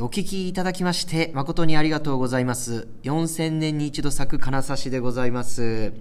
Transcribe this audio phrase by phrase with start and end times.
[0.00, 2.88] お聞きいただきまして誠にありがとうございます。
[3.04, 5.92] 4000年に一度咲く金指でございます。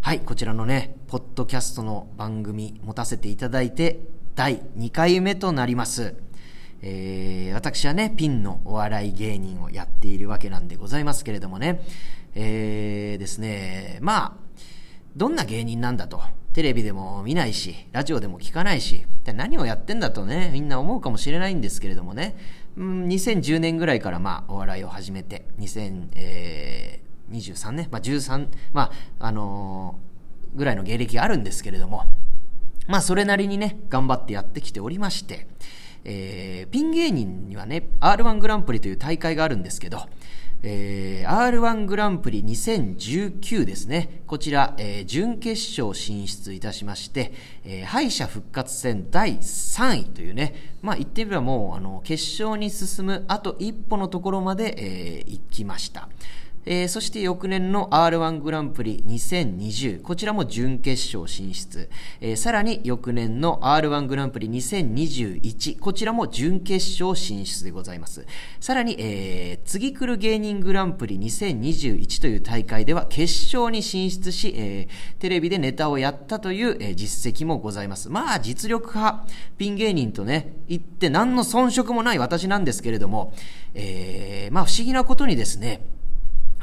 [0.00, 4.00] はい、こちらのね、ポッドキャストの番組持たせていただいて
[4.34, 6.14] 第2回目となります。
[6.80, 11.82] えー私はね、ピンのお笑い芸人をやっているわけなんでございますけれどもね、
[12.34, 14.32] えーですね、まあ、
[15.16, 16.22] どんな芸人なんだと。
[16.54, 19.04] テレビでも見ないし、ラジオでも聞かないし、
[19.34, 22.36] 何をやってんだとね、みんな思うかもしれないんですけれどもね、
[22.76, 30.04] うん、2010年ぐらいからまあ、お笑いを始めて、2023年、まあ13、まあ、あのー
[30.56, 32.04] ぐらいの芸歴があるんですけれども、
[32.86, 35.48] まあ、それなりにね、頑張ってやってきておりまして、
[36.04, 40.06] えーピン芸人にはね、R1 グランプリという大会があるんですけど、
[40.66, 44.22] えー R1 グランプリ2019ですね。
[44.26, 47.32] こちら、えー準決勝進出いたしまして、
[47.64, 56.08] えー敗者復活戦第3位というね、まあ言ってみればもう、あの、決勝に進むあと一歩のところまで、えー行きました。
[56.66, 61.90] えーそして翌年の R1 グランプリ2020、こちらも準決勝進出。
[62.20, 68.26] えーさらに翌年の R1 グランプリ2021、こちらも準決勝進出でございます。
[68.60, 78.08] さらに、えー次来る芸人グランプリ2021という大会では決勝に進出し、えーテレビでネタをやったという、えー実績もございます。
[78.08, 79.26] まあ、実力派、
[79.58, 83.34] ピン芸人とね、言って何の遜色もない私なんですけれども、
[83.74, 85.84] えーまあ不思議なことにですね、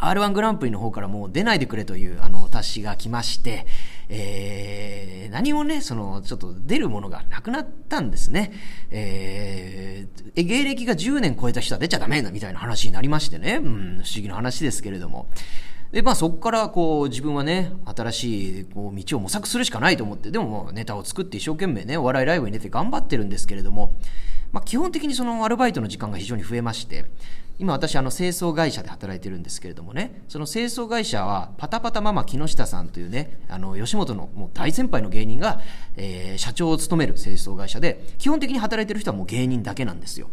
[0.02, 3.66] R1 グランプリの方からもう出ないでくれという、あの、達しが来まして、
[4.10, 8.52] えー、何もね、その、ちょっと出るものがなくなったんですね。
[8.90, 15.30] えー、え芸歴が10年超えた人は出ちゃダメだみたいな話になりましてね、うん、不思議な話ですけれども。
[15.92, 23.94] で、まあそこからこう自分はね、新しいこう道を模索するしかないと思って、でももネタを作って一生懸命ね、お笑いライブに出て頑張ってるんですけれども、
[24.52, 27.06] まあ基本的にそのアルバイトの時間が非常に増えまして、
[27.60, 35.62] 今私あの清掃会社で働いてるんですけれどもね、その清掃会社はパタパタママ木下さんというね、あの吉本のもう大先輩の芸人が、
[35.96, 40.30] えー社長を務める清掃会社で、基本的に働いてる人はもう芸人だけなんですよ。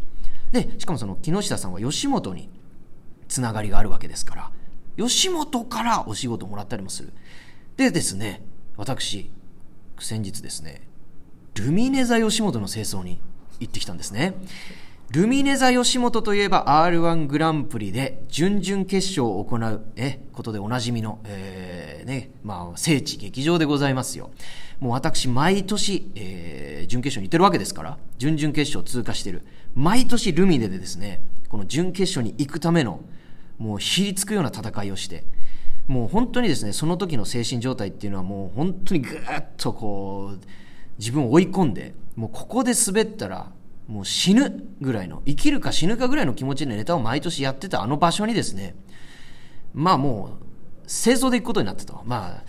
[0.53, 2.49] で、しかもその木下さんは吉本に
[3.29, 4.51] つながりがあるわけですから、
[4.97, 7.13] 吉本からお仕事をもらったりもする。
[7.77, 8.43] でですね、
[8.77, 9.31] 私、
[10.01, 10.89] 先日ですね、
[11.55, 13.21] ルミネ座吉本の清掃に
[13.61, 14.35] 行ってきたんですね。
[15.11, 24.31] ルミネ座吉本といえば R1 グランプリで準々決勝を行う、え、ことでおなじみの、えーね、まあ、聖地劇場でございますよ。
[24.81, 29.43] もう私、毎年、えー準決勝に行ってるわけですから、準々決勝通過してる。
[29.75, 33.01] 毎年ルミネでですね、この準決勝に行くための、
[33.59, 35.25] もうひりつくような戦いをして、
[35.87, 40.39] もう本当にですね、その時の精神状態っていうのはもう本当にぐーっとこう、
[40.99, 43.53] 自分を追い込んで、もうここで滑ったら、
[43.89, 48.77] もう死ぬぐらいの、生きるか死ぬかぐらいの気持ちでネタを毎年やってたあの場所にですね、
[49.73, 52.03] まあもう、清掃で行くことになったと。
[52.05, 52.45] まあ、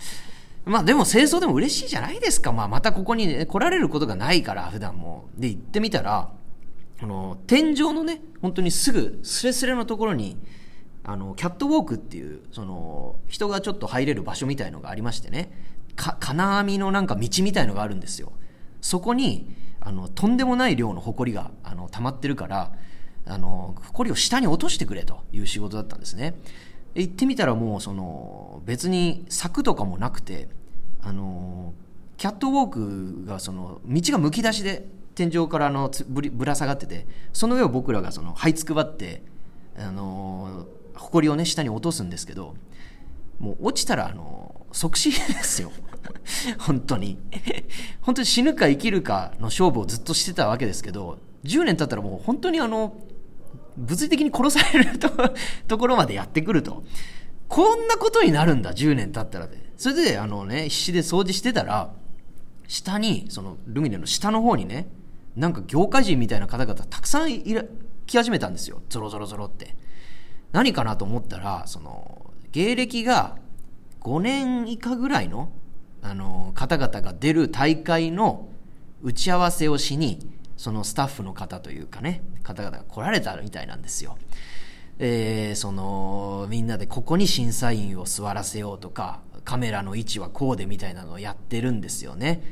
[0.70, 2.52] まあでも清掃でも嬉しいじゃないですか。
[2.52, 5.30] まあまたここに、ね、来られることがないから、普段も。
[5.36, 6.30] で、行ってみたら、
[7.02, 10.36] あの、天井のね、本当にすぐ、スレスレのところに、
[11.04, 15.50] あの、キャットウォークっていう、その、人がちょっと入れる場所みたいのがありましてね、
[15.96, 18.32] か、金網のなんか道みたいのがあるんですよ。
[18.82, 19.48] そこに、
[19.80, 22.72] あの、とんでもない量の埃が、あの、溜まってるから、
[23.26, 26.34] あの、埃を下に落としてくれという仕事だったんですね。
[26.94, 30.48] 行ってみたらもう、その、別に柵とかもなくて、
[31.02, 31.72] あの、
[32.16, 39.22] キャットウォークが、その、道がむき出しで、天井からのぶりぶら下がってて、その上を僕らがその、這いつくばって、
[39.76, 42.54] あの、埃をね、下に落とすんですけど、
[43.38, 45.72] もう落ちたら、あの、即死ですよ。
[46.58, 47.18] 本当に。
[48.00, 52.96] 本当に死ぬか生きるかの勝負をずっとしてたわけですけど、10年経ったらもう本当にあの、
[53.76, 55.08] 物理的に殺されると
[55.68, 56.84] ところまでやってくると。
[57.48, 59.58] こんなことになるんだ、10年経ったらで。
[59.76, 61.92] それで、あのね、必死で掃除してたら、
[62.68, 64.88] 下に、その、ルミネの下の方にね、
[65.34, 67.64] なんか業界人みたいな方々たくさんいら
[68.06, 68.82] 来始めたんですよ。
[68.88, 69.76] ゾロゾロゾロって。
[70.52, 73.38] 何かなと思ったら、その、芸歴が
[74.00, 75.52] 5年以下ぐらいの、
[76.02, 78.48] あの、方々が出る大会の
[79.02, 80.18] 打ち合わせをしに、
[80.56, 84.18] そのスタッフの方というかね、方々が来られたみたいなんですよ。
[84.98, 92.42] えーその、みんなでここに審査員を座らせようとか、カメラの位置はこうでみたいなのをやってるんですよね。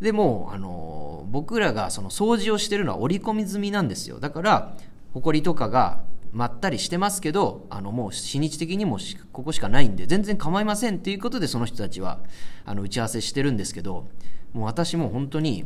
[0.00, 4.20] でも、あの、僕らがその掃除をしてるのは折り込み済みなんですよ。
[4.20, 4.76] だから、
[5.14, 6.00] 埃とかが
[6.36, 8.98] まったりしてますけど、あの、もう日にち的にも
[9.32, 12.20] ここしかないんで、全然構いませんっていうことで、その人たちは、
[12.64, 14.06] あの、打ち合わせしてるんですけど、
[14.52, 15.64] もう私も本当に、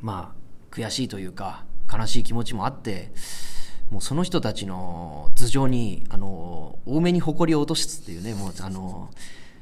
[0.00, 3.12] まあ、悔しいというか、悲しい気持ちもあって、
[3.90, 9.08] もうその人たちの頭上にあの多めに埃を落とすっていうねもうあの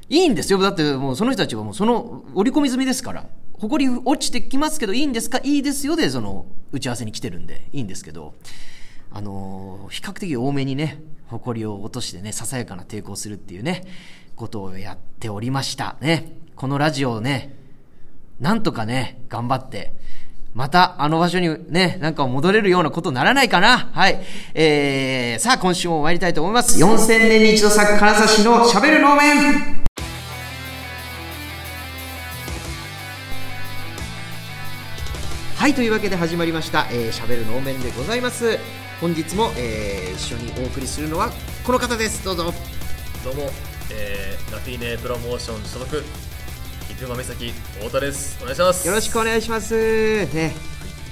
[0.08, 0.58] いいんですよ。
[0.58, 5.38] だってもうその人たちはもうその織り込み済みですから埃落ちてきますけどいいんですか？
[5.44, 8.34] いいですよでその打ち合わせに来てるんでいいんですけど
[9.10, 13.84] あの比較的多めにね埃を落としてねささやかな抵抗するっていうね
[14.36, 17.56] ことをやっておりましたねこのラジオをね
[18.40, 19.92] なんとかね頑張って
[20.56, 24.22] またあの場所にね、なんか戻れるようなことにならないかなはい。
[24.54, 26.82] えー、さあ今週も参りたいと思います。
[26.82, 29.86] 4000年に一度咲く金指の喋る能面
[35.56, 38.58] はい、というわけで始まりました、えー、喋る能面でございます。
[39.00, 41.30] 本日も、えー、一緒にお送りするのは
[41.66, 42.24] この方です。
[42.24, 42.44] どうぞ。
[43.22, 43.50] どうも、
[43.92, 46.02] えー、ラフィーネプロモーション所属
[46.98, 48.38] 生間美咲太田です。
[48.40, 48.88] お願いします。
[48.88, 49.74] よろしくお願いします。
[50.34, 50.54] ね。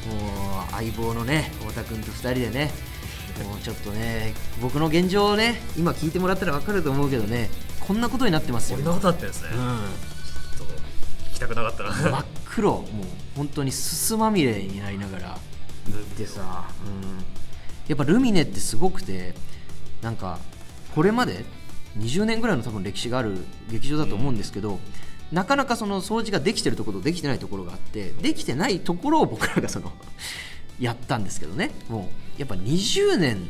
[0.08, 2.70] もう相棒のね太田君と2人でね。
[3.46, 4.32] もうちょっとね
[4.62, 7.50] 僕の現状をね今聞いてもらったら分かると思うけどね
[7.86, 8.78] こんなことになってますよ。
[8.78, 9.56] こんなことなってんですね、うん、
[10.56, 10.74] ちょっと
[11.32, 11.90] 聞きたくなかったな。
[11.92, 12.84] 真っ黒もう
[13.36, 15.36] 本当にすすまみれになりながら行
[15.98, 17.43] ってさ、うん、
[17.88, 19.34] やっぱルミネってすごくて
[20.02, 20.38] なんか
[20.94, 21.44] これまで
[21.98, 23.36] 20年ぐらいの多分歴史がある
[23.70, 24.80] 劇場だと思うんですけど、
[25.32, 29.92] なかなかその掃除ができてるところとできてないところがあってできてないところを僕らがその
[30.80, 31.70] やったんですけどね。
[31.88, 33.48] もうやっぱ20年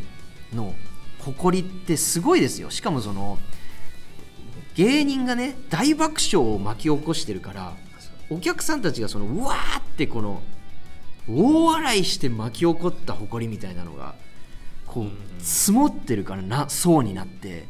[0.52, 0.74] の
[1.20, 2.70] 誇りってすごいですよ。
[2.70, 3.38] しかもその
[4.74, 7.72] 芸人がね大爆笑を巻き起こしてるから
[8.28, 10.42] お客さんたちがそのうわーってこの
[11.28, 14.14] 大笑いして巻き起こった誇りみたいなのが
[14.86, 17.66] こう積もってるからな層になって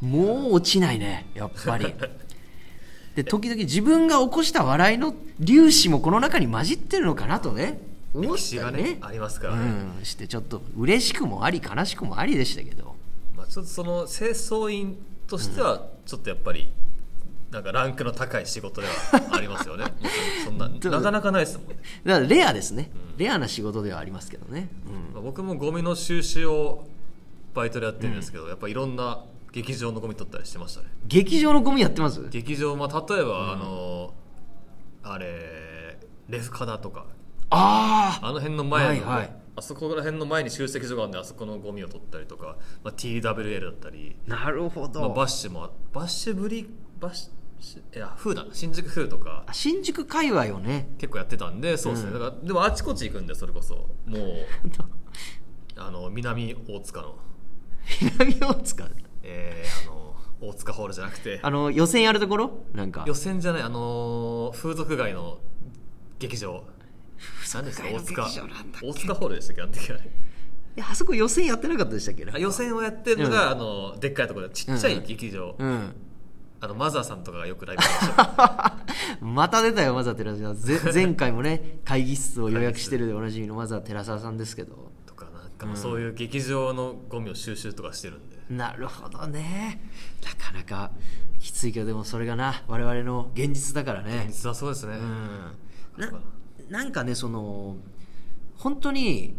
[0.00, 1.94] もう落ちないねやっぱり。
[3.16, 5.12] で時々自分が起こした笑いの
[5.44, 7.80] 粒子もこの中に混じってるのかなとね。
[8.14, 8.98] 思ったねね。
[9.00, 9.62] ありますからね、
[9.98, 12.94] うん、してちょっと嬉しくもあり悲しくもありでしたけど、
[13.36, 14.96] まあ、ちょっとその清掃員
[15.26, 16.70] としてはちょっとやっぱり、
[17.50, 18.92] なんかランクの高い仕事では
[19.32, 19.84] ありますよね。
[20.44, 21.76] そんななかなかないですもんね。
[22.04, 25.14] だからレアですね、うん、レアな仕事ではありますけどね、うん。
[25.14, 26.86] まあ、僕もゴミの収集を
[27.54, 30.88] バイトでやってるんですけど、やっぱいろんな劇場のゴミ取ったりしてましたね。
[31.06, 32.28] 劇場のゴミやってます？
[32.28, 34.14] 劇場、まあ、例えば、うん、あの
[35.02, 35.98] あれ
[36.28, 37.06] レフカダとか。
[37.50, 44.16] ああの辺の前の、はいはい、あそこら辺の前に集積所があるんであそこのゴミを取ったりとか、まあ、TWL だったり。
[44.26, 46.68] なるほど、まあ、バッシュもバッシュブリ
[47.00, 47.30] バッシュ
[47.94, 48.46] いや風だ。
[48.52, 49.44] 新宿風とか。
[49.52, 50.88] 新宿界隈をね。
[50.98, 53.74] 結構やってたんでそうですね、うん、だからでもあちこち行くんでそれこそ。
[54.06, 54.46] もう
[55.76, 57.18] あの南大塚の。
[58.00, 58.88] 南大塚？
[59.22, 61.40] えー、あの大塚ホールじゃなくて。
[61.42, 62.64] あの予選やるところ？
[62.74, 63.04] なんか。
[63.06, 65.38] 予選じゃないあの風俗街の
[66.18, 66.64] 劇場。
[67.54, 68.28] 何ですか大塚。
[68.82, 69.62] 大塚ホールでしたっけ？
[69.62, 70.00] あの時はい
[70.76, 72.24] やあそこ予選やってなかったでしたっけ？
[72.40, 73.60] 予選をやってるのが、うん、あ
[73.94, 75.94] のでっかいところでちっちゃい劇場、うん、うん
[76.60, 78.76] あのマザーさんとかがよくライブしました
[79.20, 84.90] また出たよマザー寺澤さん前回もね会議室を予約してるでおなじみのマザー寺澤さんですけど。
[85.06, 89.80] とかなんかそういう劇場のゴミを収集とかしてるんで、なるほどね。
[90.24, 90.90] なかなか
[91.38, 94.24] きついけどでもそれがな我々の現実だからね。
[94.26, 95.56] 現実はそうですね、うん、
[95.98, 96.12] な
[96.68, 97.76] なんかねその
[98.56, 99.36] 本当に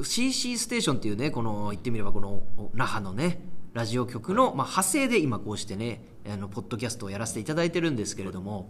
[0.00, 2.42] CC ステーションっていうねこの言ってみればこの
[2.74, 3.40] 那覇のね
[3.74, 8.68] ラジオ局の、まあ、派生で今こうしてねあのポッドキャストをやらせていただいてるんですけれども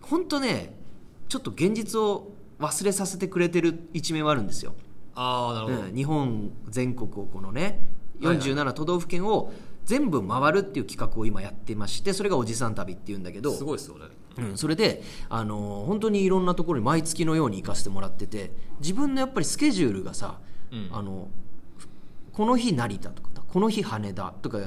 [0.00, 0.74] 本当ね
[1.28, 4.74] ちょっと現実を忘れさせてくれてる一面はあるんですよ。
[5.14, 7.88] あなるほど、うん、日本全国をこのね
[8.20, 9.52] 47都道府県を
[9.84, 14.04] 全部回るっていう企画を今やってましてそれがおじさん旅っていうんだけどすごいですよね、
[14.38, 20.38] うん、それで、あのー、本当にいろんなところに毎月のように行かせてもらってて自分のやっぱりスケジュールがさ、
[20.70, 21.28] うん、あの
[22.32, 24.58] この日成田とかこの日羽田とか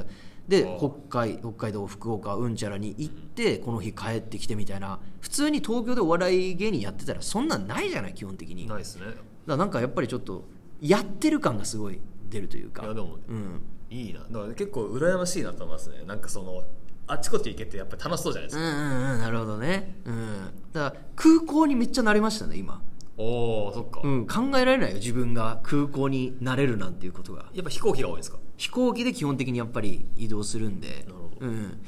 [0.51, 4.99] で北海北海道福岡うんちゃらに行ってこの日帰ってきてみたいな。
[5.21, 8.67] 普通に東京でお笑い芸人やってたらそんなんないじゃない基本的に。
[8.67, 9.05] ないですね。
[9.05, 9.17] だか
[9.47, 10.43] らなんかやっぱりちょっと
[10.81, 12.83] やってる感がすごい出るというか。
[12.83, 14.19] いやでも、うん、いいな。
[14.19, 16.03] だから結構羨ましいなと思いますね。
[16.05, 16.63] なんかその
[17.07, 18.61] あっちこっち行けてやっぱり楽しそうじゃないですか。
[18.61, 19.95] うんうんうんなるほどね。
[20.05, 20.51] うん。
[20.73, 22.81] だから空港にめっちゃ慣れましたね今。
[23.17, 27.45] おおそっか、うん、考えられないよ自分が空港になれるなんていうことが。
[27.53, 28.39] やっぱ飛行機が多いんですか？
[28.61, 31.07] 飛行機で基本的にやっぱり移動するんで。
[31.39, 31.79] うん、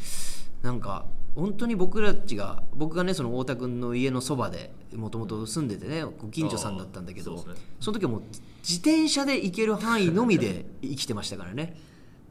[0.63, 8.21] なんか本当に僕たちが僕がねその太田君の家のそばでもともと住んでてねご近所さんだったんだけどそ,、ね、その時はもう
[8.67, 11.77] 自転車で行ける範囲のみで生きてましたからね、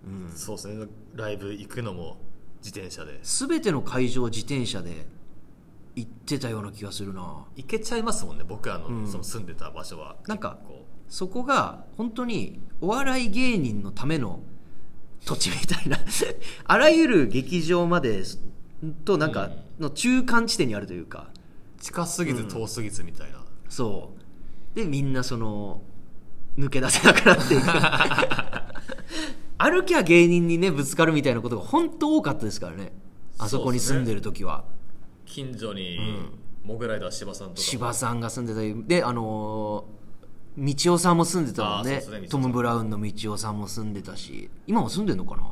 [0.04, 0.86] うん、そうですね。
[1.14, 2.16] ライブ行くのも
[2.64, 3.20] 自転車で。
[3.22, 5.06] 全ての会場自転車で
[5.94, 7.44] 行ってたような気がするな。
[7.54, 8.44] 行けちゃいますもんね。
[8.48, 10.16] 僕あの、うん、その住んでた場所は。
[10.26, 10.58] なんか
[11.12, 14.40] そこが本当にお笑い芸人のための
[15.26, 15.98] 土地みたいな
[16.64, 18.22] あらゆる劇場まで
[19.04, 21.28] となんかの中間地点にあるというか、
[21.82, 24.14] 近すぎず遠すぎずみたいな、そ
[24.74, 24.74] う。
[24.74, 25.82] でみんなその
[26.56, 27.66] 抜け出せなくなっていく。
[29.58, 32.90] 歩きゃ芸人にねぶつかるみたいなことが本当多かったですからね。
[33.36, 34.64] あそこに住んでる時は、
[35.26, 35.98] 近所に
[36.64, 37.62] モグライダー柴さんとかも。
[37.62, 40.01] 柴さんが住んでたりであのー
[40.58, 42.02] 道夫さんも住んでたもんね。
[42.28, 42.42] トん。
[42.42, 44.50] ム・ブラウンの道夫さんも住んでたし。
[44.66, 45.50] 今も住んでんのかな？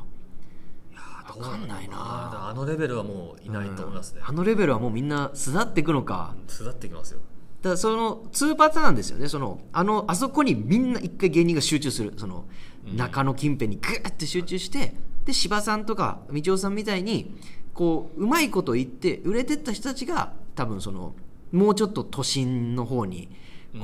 [1.35, 1.97] 分かんないな。
[1.97, 6.35] ああのレベルはもういないと思いますね、あのレベルはもうみんな巣立っていくのか。
[6.49, 7.21] 巣立ってきますよ。
[7.63, 9.29] だからその2パターンですよね。
[9.29, 12.15] そのあのあそこにみんな一回芸人が集中する。
[12.17, 12.45] その
[12.97, 17.39] 中野近辺にグーって集中してで柴さんとか道夫さんみたいに
[17.75, 21.15] こううまいこと言って売れてった人たちが多分その
[21.53, 23.29] もうちょっと都心の方に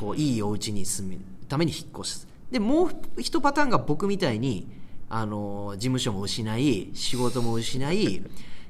[0.01, 2.29] こういいお家に住むために引っ越す。
[2.51, 4.69] でもう一パターンが僕みたいに
[5.09, 8.23] あの事務所も失い仕事も失い、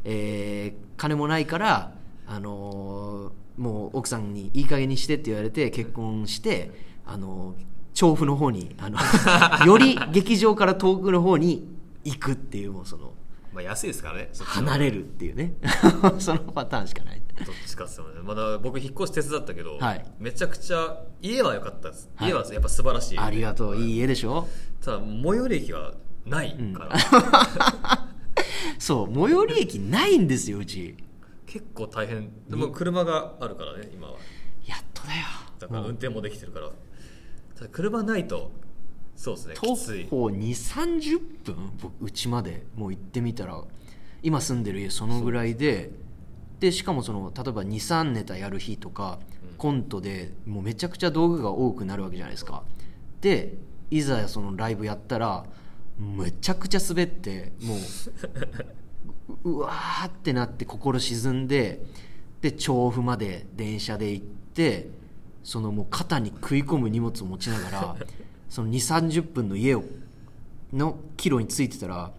[0.04, 1.92] えー金もないから
[2.26, 6.70] あのもう奥さんにいい加減にしてって言われて結婚して
[7.06, 7.54] あの
[7.94, 8.98] 調布の方にあの
[9.66, 11.66] より劇場から遠くの方に
[12.04, 13.12] 行くっていうもうその
[13.56, 14.28] まあ安いですからね。
[14.38, 15.54] 離れるっていうね。
[16.20, 17.22] そのパターンしかない。
[17.38, 18.20] どっちかっすよね。
[18.22, 20.04] まだ僕引っ越し手伝ったけど、はい。
[20.18, 22.28] めちゃくちゃ家は良かったです、はい。
[22.28, 23.18] 家はやっぱ素晴らしい。
[23.18, 23.76] ありがとう。
[23.76, 24.46] いい家でしょ。
[24.84, 25.94] ただ最寄り駅が
[26.26, 26.54] ない。
[26.74, 26.98] から、
[28.78, 30.94] そう最寄り駅ないんですようち。
[31.46, 32.30] 結構大変。
[32.50, 34.18] でも車があるからね今は。
[34.66, 35.20] やっとだよ。
[35.58, 36.68] だから運転もできてるから。
[37.54, 38.50] ただ車ないと
[39.16, 39.74] そうですね徒
[40.08, 41.72] 歩2 3 0分？
[41.80, 43.60] 僕うちまでもう行ってみたら
[44.22, 45.90] 今住んでる家そのぐらいで
[46.60, 49.18] でしかもその例えば23ネタやる日とか、
[49.58, 52.62] コントでもうめちゃくちゃ道具が多くなるわけじゃないですか。
[53.20, 53.54] で
[53.90, 55.44] いざそのライブやったら
[55.98, 57.76] めちゃくちゃ滑っても
[59.44, 61.84] う うわーってなって心沈んで
[62.40, 64.88] で調布まで電車で行って
[65.42, 67.96] そのもう肩に食い込む荷物を持ちながら
[68.56, 69.84] その2 3 0分の家を
[70.72, 72.10] のキロに着いてたら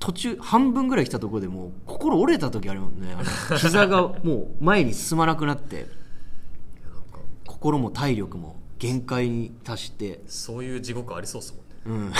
[0.00, 3.14] 途中半分ぐらい来たところでもう心折れた時あるもんね。
[3.56, 5.86] 膝がもう前に進まなくなって。
[7.46, 10.22] 心も体力も限界に達して。
[10.26, 11.54] そういう地獄ありそうです
[11.86, 12.12] もんね。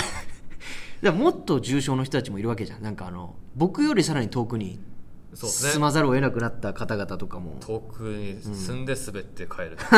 [1.03, 1.11] うん。
[1.19, 2.81] もっと重症の人たちもいるわけじゃん。
[2.81, 4.79] なんかあの僕よりさらに遠くに
[5.33, 5.71] そうですね。
[5.73, 7.57] 進まざるを得なくなった方々とかも。
[7.59, 9.77] 遠くに住んで滑って帰る、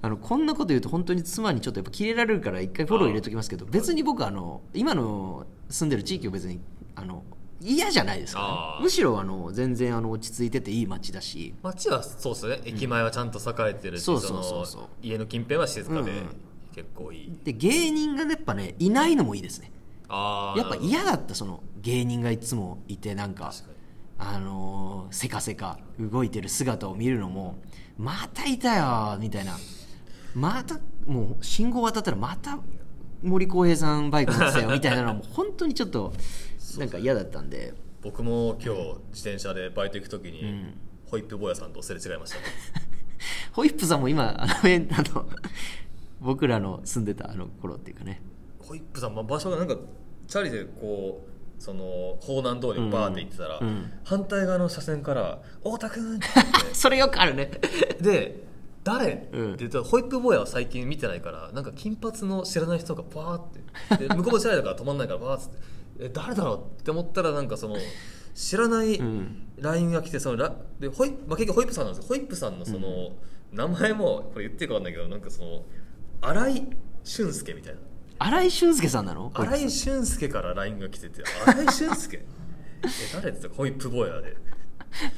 [0.00, 6.60] あのこんなこと言うと本当に妻にちょっとやっぱキレられるから一回フォロー入れときますけど別に僕あの今の住んでる地域を別に
[6.94, 7.24] あの
[7.60, 11.54] 嫌じゃないですからね、むしろあの全然あの落ち着いてていい街だし。
[11.60, 12.60] 街はそうですね。
[12.64, 14.80] 駅前はちゃんと栄えてるし、そうそうそうそう。
[14.82, 16.12] の家の近辺は静かで、うんうん。
[16.72, 17.32] 結構いい。
[17.42, 19.72] で芸人がねやっぱねいないのもいいですね。
[20.08, 23.52] ああやっぱ嫌だったその芸人がいつもいてなんか
[24.18, 27.58] あのーせかせか動いてる姿を見るのも
[27.98, 29.56] またいたよみたいな
[30.34, 32.58] またもう信号渡ったらまた
[33.22, 36.12] 森公平さんバイク乗ってたよみたいなのも本当にちょっと
[36.78, 37.74] なんか嫌だったんで。
[38.00, 38.80] 僕も今日
[39.10, 40.74] 自転車でバイト行く時に、ん。
[41.06, 42.42] ホイップ坊やさんとすれ違いましたね。
[43.52, 45.28] ホイップさんも今あのえあの
[46.20, 48.20] 僕らの住んでたあの頃っていうかね。
[48.60, 49.76] ホイップさん、まあ、場所がなんか
[50.26, 53.66] チャリでこうその方南通りをバーって行ってたら、うん。
[53.66, 53.92] うん。
[54.04, 56.26] 反対側の車線から「太田君!」って
[56.72, 57.46] それよくあるね。
[57.46, 58.47] てで
[58.92, 59.56] 「誰?」ってうん。
[59.56, 64.08] 言ったら、ホイップ坊やは最近見てないからなんか金髪の知らない人がパーって。
[64.08, 65.56] で向こうもチャリだから止まんないからパーって
[66.00, 67.76] 「え誰だろう?」って思ったらなんかその
[68.34, 69.46] 知らないうん。
[69.58, 72.08] LINE が来てそのラでホイ、まあ、結局ホイップさんなんですよ。
[72.08, 73.10] ホイップさんのその、
[73.52, 75.64] 名前もこれ言っていいか分かんないけどなんかその
[76.20, 77.80] 新井俊介みたいな。
[78.20, 79.30] 新井俊介さんなの？
[79.34, 82.16] 新井俊介から LINE が来てて新井俊介？
[82.82, 84.36] え誰って言ったらホイップ坊やで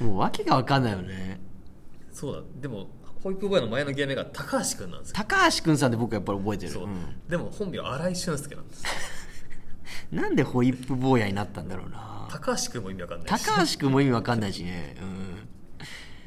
[0.00, 1.40] もう訳が分かんないよね。
[2.12, 2.42] そうだ。
[2.60, 2.88] でも
[3.22, 5.14] ホイップ坊やの前の芸名が高橋君なんですよ。
[5.16, 6.72] 高橋君さんで僕やっぱり覚えてる。
[6.72, 7.28] そう、うん。
[7.28, 8.84] でも本名新井俊介なんです
[10.10, 12.26] なんでホイップ坊やになったんだろうな。
[12.30, 13.44] 高橋君も意味わかんないし。
[13.46, 14.96] 高橋君も意味わかんないしね、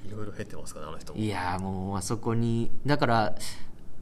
[0.06, 1.26] いろいろ経ってますからねあの人うん、も。
[1.26, 3.36] いやーもうあそこにだから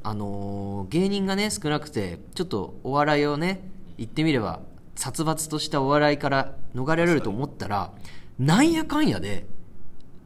[0.04, 4.62] あのー芸人がね少なくてちょっとお笑いをね言ってみれば
[4.96, 7.92] 殺伐としたお笑いから逃れられると思ったら
[8.40, 9.46] なんやかんやで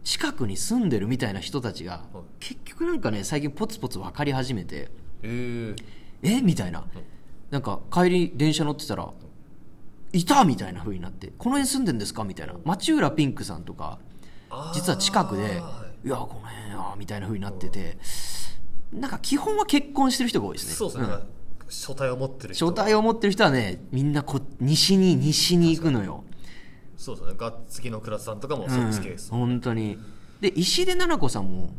[0.05, 2.24] 近くに住んでるみたいな人たちがはい。
[2.39, 4.89] 結局なんかね最近ポツポツ分かり始めて
[5.24, 5.75] えー、
[6.24, 6.41] え？
[6.41, 6.85] みたいな。
[7.51, 9.09] なんか帰り電車乗ってたら
[10.13, 12.24] いたみたいな風になってこの辺住んでんですか？
[12.24, 12.53] みたいな。
[12.63, 14.00] 町浦ピンクさんとか
[14.74, 16.07] 実は近くではい。
[16.07, 17.97] いやこの辺やみたいな風になってて
[18.93, 20.74] なんか基本は結婚してる人が多いですね。
[20.75, 21.19] そうですね、んなん。
[21.19, 21.25] か
[21.67, 26.24] 書体を持ってる人書体を持ってる人はねみんなこ西に西に行くのよ
[27.05, 30.00] そうですねがっつきの倉田さんとかもそっち系です、うん、本当に。
[30.41, 31.74] で石出奈々子さんも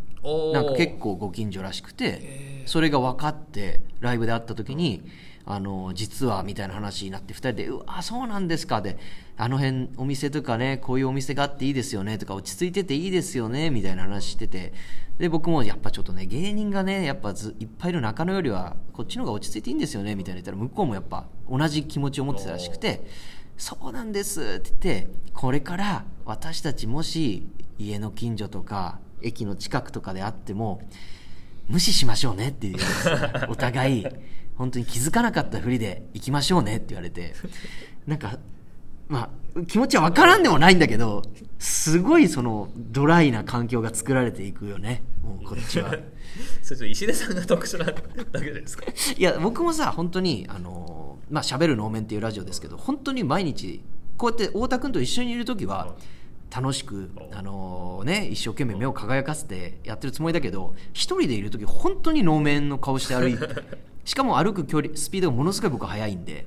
[0.53, 5.05] なんか結構ご近所らしくてそれが分かってライブで会った時に、
[5.49, 8.99] あの実はみたいな話になって2人で「うわそうなんですか」で
[9.39, 14.73] 「あの辺お店とかねこういうお店があっていいですよね」とか落ち着いてていいですよねみたいな話してて
[15.19, 23.07] で僕もやっぱちょっとね芸人がねやっぱずいっぱいいる中野よりはこっちの方が落ち着いていいんですよねみたいな言ったら向こうもやっぱ同じ気持ちを持ってたらしくて
[23.57, 27.47] 「そうなんです」って言ってこれから私たちもし
[27.79, 30.83] 家の近所とか駅の近くとかであっても
[31.69, 32.77] 無視しましょうねっていう。
[33.49, 34.07] お互い
[34.57, 37.35] 本当に気づかなかったふりで行きましょうねって言われて。
[38.07, 38.39] なんか
[39.09, 41.23] まあ気持ちは分からんでもないんだけど
[41.59, 45.95] すごいそのドライな環境が作られていくよねもうこっちは。
[46.63, 47.93] それ石出さんが特殊なだ
[48.41, 48.85] けですか？
[49.17, 53.83] いや僕もさ本当にあのまあ喋る能面っていうラジオですけど本当に毎日
[54.19, 55.95] こうやって太田君と一緒にいる時は
[56.55, 63.49] 楽しくあのね一生懸命目を輝かせてやってるつもりだけど一人でいる時本当に能面の顔して歩いて
[64.05, 66.47] しかも歩く距離スピードがものすごい僕は速いんで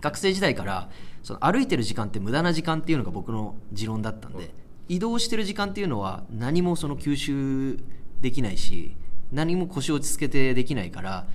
[0.00, 0.90] 学生時代から
[1.24, 4.54] その歩いてる時間って無駄な時間っていうのが僕の持論だったんで
[4.88, 7.78] 移動してる時間っていうのは何もその吸収
[8.20, 8.94] できないし
[9.32, 11.26] 何も腰を落ち着けてできないから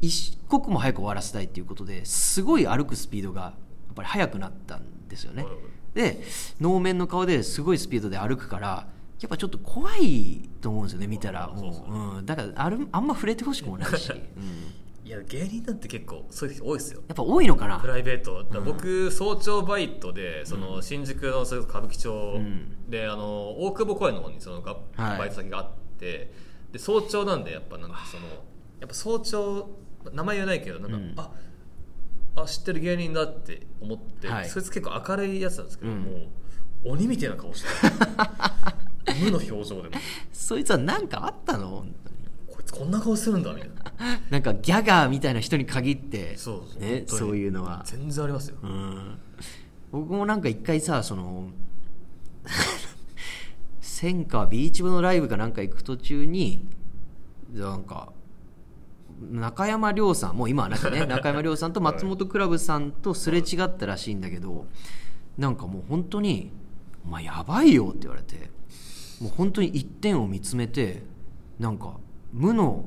[0.00, 3.48] い一刻も早く終わらせたいっていうことですごい歩くスピードがや
[3.92, 5.44] っぱり速くなったんですよね。
[5.92, 6.22] で
[6.60, 8.86] 能面の顔ですごいスピードで歩くから
[9.20, 11.48] やっぱちょっと怖いと思うんですよね見たら。
[11.48, 12.22] もう、う。
[12.22, 14.20] ん、だからあるあんま触れてほしくもないし、うん、
[15.10, 17.02] いや芸人なんて結構そういう人多いですよ。
[17.08, 17.80] やっぱ多いのかな？
[17.80, 18.44] プライベート。
[18.44, 22.88] だから僕早朝バイトでその新宿のそれこそ歌舞伎町ん。
[22.88, 25.18] であの大久保公園の方にそのがはい。
[25.18, 26.30] バイト先があって
[26.70, 28.26] で早朝なんでやっぱなんかその
[28.78, 29.70] やっぱ早朝
[30.12, 31.14] 名前言えないけどなんか、うん。
[31.18, 31.32] あ
[32.36, 34.48] あ知ってる芸人だって思って、はい。
[34.48, 36.02] そいつ結構明るいやつなんですけど、うん。
[36.02, 36.10] も
[36.84, 37.68] う鬼みたいな顔して
[39.24, 39.96] 無の表情でも。
[40.32, 41.84] そいつは何かあったの？
[42.60, 44.20] こいつこんな顔するんだみたいな。
[44.30, 47.82] なんかギャガーみたいな人に限ってそうね、そういうのは。
[47.84, 49.18] 全然ありますよ、うん。
[49.92, 51.50] 僕もなんか一回さその
[53.80, 56.66] 戦火ビーチ部のライブかなんか行く途中に
[57.52, 58.12] なんか
[59.20, 64.66] 中山亮さんもう今はなんかね 中山亮さんと松本クラブさんとすれ違ったらしいんだけど
[65.36, 66.50] なんかもう本当に
[67.04, 68.50] 「お前やばいよ」って言われて
[69.20, 71.02] もう本当に一点を見つめて
[71.58, 71.98] なんか
[72.32, 72.84] 無の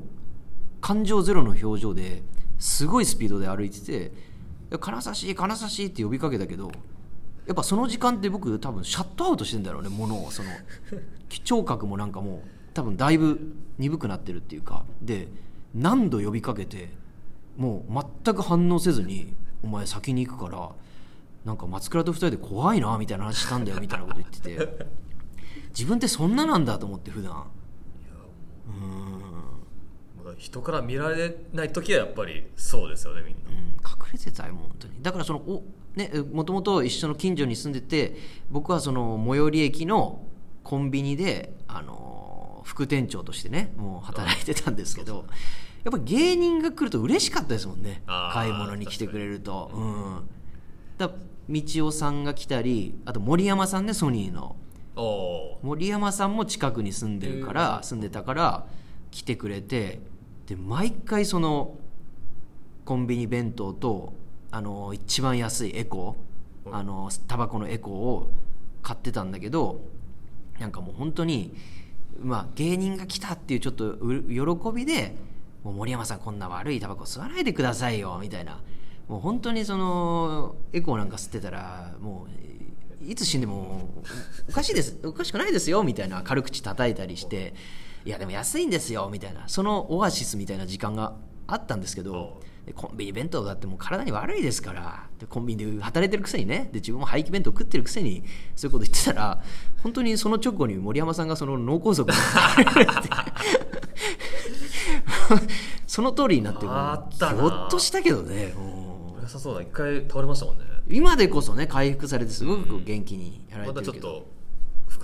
[0.80, 2.22] 感情ゼロの表情で
[2.58, 4.12] すごいスピードで歩いてて
[4.80, 6.70] 「金指金指」って呼びかけたけど
[7.46, 10.30] やっぱその時間って僕多分シャットアウトしてんだろうねものを。
[10.30, 10.48] その
[11.44, 14.84] 聴覚もなんかもう多分だいぶ鈍くなってるっていうか。
[15.02, 15.28] で
[15.74, 16.90] 何度呼びかけて
[17.56, 20.70] もう全く反応せずに「お前先に行くから
[21.44, 25.04] なんか松倉と二人で怖いな」みたいな話したんだよみたいなこと言ってて。
[25.70, 27.32] 自分ってそんななんだと思って普段。
[27.32, 29.23] まあ
[30.38, 34.94] 人から見られない時はやっぱりそうですよねみんな、うん隠れてたよ本当に。
[35.02, 35.62] だからそのお
[35.94, 38.16] ねもともと一緒の近所に住んでて
[38.50, 40.22] 僕はその最寄り駅の
[40.62, 45.26] コンビニであの副店長としてねもう働いてたんですけど
[45.84, 48.02] やっぱ芸人が来ると嬉しかったですもんね。
[48.06, 49.70] 買い物に来てくれると。
[49.74, 50.28] うん。
[50.96, 51.10] だ
[51.46, 54.56] 道夫さんが来たりあと森山さんねソニーの。
[55.62, 58.66] 森山さんも近くに住んでるから、住んでたから
[59.10, 59.98] 来てくれて
[60.46, 61.78] で毎回その
[62.84, 64.12] コンビニ弁当と
[64.50, 66.16] あの一番安いエコ
[66.66, 66.74] うん。
[66.74, 68.30] あのタバコのエコを
[68.82, 69.80] 買ってたんだけど
[70.58, 71.54] なんかもう本当に
[72.22, 75.16] まあ芸人が来たっていうちょっとう喜びで
[75.62, 78.60] もう森山さんこんな悪いタバコ吸わないでくださいよみたいな。
[79.08, 82.26] もう本当にそのエコーなんか吸ってたらも
[83.02, 83.90] ういつ死んでも
[84.48, 87.54] おかしいですおかしくないですよみたいな軽口叩いたりして
[88.04, 91.14] いやでも安いんですよみたいなそのオアシスみたいな時間が
[91.46, 98.24] あったんですけどでコンビニ弁当だってもう体に悪いですからでコンビニで働いてるくせにねで自分も廃棄弁当食ってるくせに
[98.56, 99.42] そういうこと言ってたら
[99.82, 102.06] 本当にその直後に森山さんがその脳梗塞
[105.86, 107.40] その通りになってあったな。
[107.40, 108.54] ひょっとしたけどね
[109.26, 109.62] さそうだ。
[109.62, 110.64] 一回倒れましたもんね。
[110.88, 114.33] 今でこそね回復されてすごく元気にやられまてるけど、たちょっと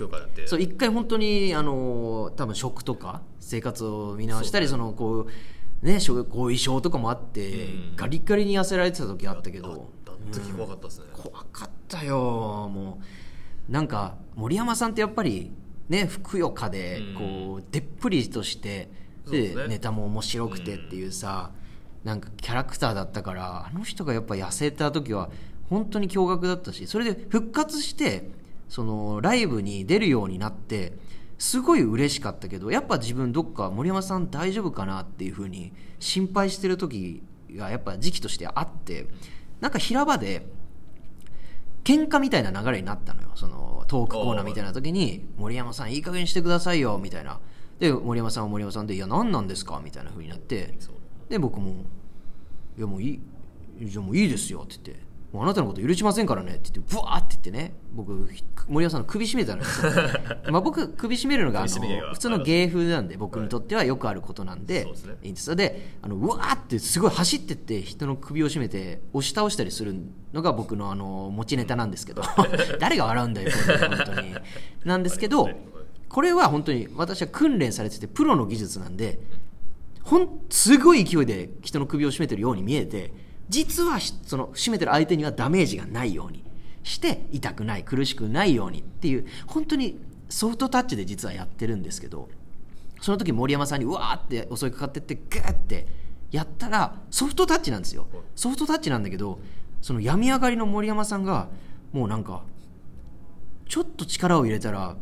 [0.07, 0.47] ふくよかになって。
[0.47, 5.27] そう一回本当にあの多分食とか生活を見直したりそ,、のこ
[5.81, 7.95] うね後遺症とかもあって、うん。
[7.95, 9.89] ガリッガリに痩せられてた時あったけど。
[10.07, 12.99] あった時怖かったですね、怖かったよも
[13.69, 13.71] う。
[13.71, 15.51] なんか森山さんってやっぱり
[15.89, 17.15] ねふくよかでうん。
[17.15, 18.89] こうでっぷりとして
[19.29, 19.67] でね。
[19.67, 21.51] ネタも面白くてっていうさ、
[22.03, 25.29] なんかキャラクターだったからあの人がやっぱ痩せた時は
[25.69, 28.29] 本当に驚愕だったしそれで復活して
[28.71, 30.93] そのライブに出るようになって
[31.37, 37.21] すごい嬉しかったけどやっぱ自分どっか森山さん大丈夫かなっていう風に心配してる時
[37.53, 39.07] がやっぱ時期としてあって
[39.59, 40.47] なんか平場で
[41.83, 43.31] 喧嘩みたいな流れになったのよ。
[43.35, 47.41] そのトークコーナーみたいな時に「森山さんいい加減にしてくださいよ」みたいな。
[47.77, 50.77] で森山さんは森山さんで「いや何なんですか?」みたいな風になって。
[51.27, 51.83] で僕も
[52.77, 53.19] 「いやもうい
[53.81, 58.27] いじゃあもういいですよ」って言って「もうあなたのこと許しませんからね」って言ってブワーって言ってね僕
[58.67, 59.67] 森山さんの首絞めたのよ。
[60.51, 65.15] まあ僕首絞めるのがあの普通の芸風なんで僕にとってはよくあることなんでそうですね。
[65.23, 65.55] いいんですよ。
[65.55, 69.95] であのうわーってすごい走ってって人の首を絞めて押し倒したりする
[70.33, 72.21] のが僕のあの持ちネタなんですけど。
[72.79, 73.51] 誰が笑うんだよ
[74.05, 74.35] 本当に。
[74.83, 75.49] なんですけど
[76.09, 79.19] これは本当に私は訓練されててプロの技術なんで
[80.03, 83.13] ほんすごい勢いで人の首を絞めてるように見えて
[83.51, 86.43] 実はしその絞めてる相手にはダメージがないように
[86.83, 92.29] して痛くない苦しくないようにっていう本当にソフトタッチで実はやってるんですけど
[93.01, 95.85] その時森山さんにうわーって襲いかかってってグーって
[96.31, 98.07] やったらソフトタッチなんですよ。
[98.35, 99.39] ソフトタッチなんだけど
[99.81, 101.49] その病み上がりの森山さんが
[101.91, 102.43] もうなんか
[103.67, 104.95] ちょっと力を入れたら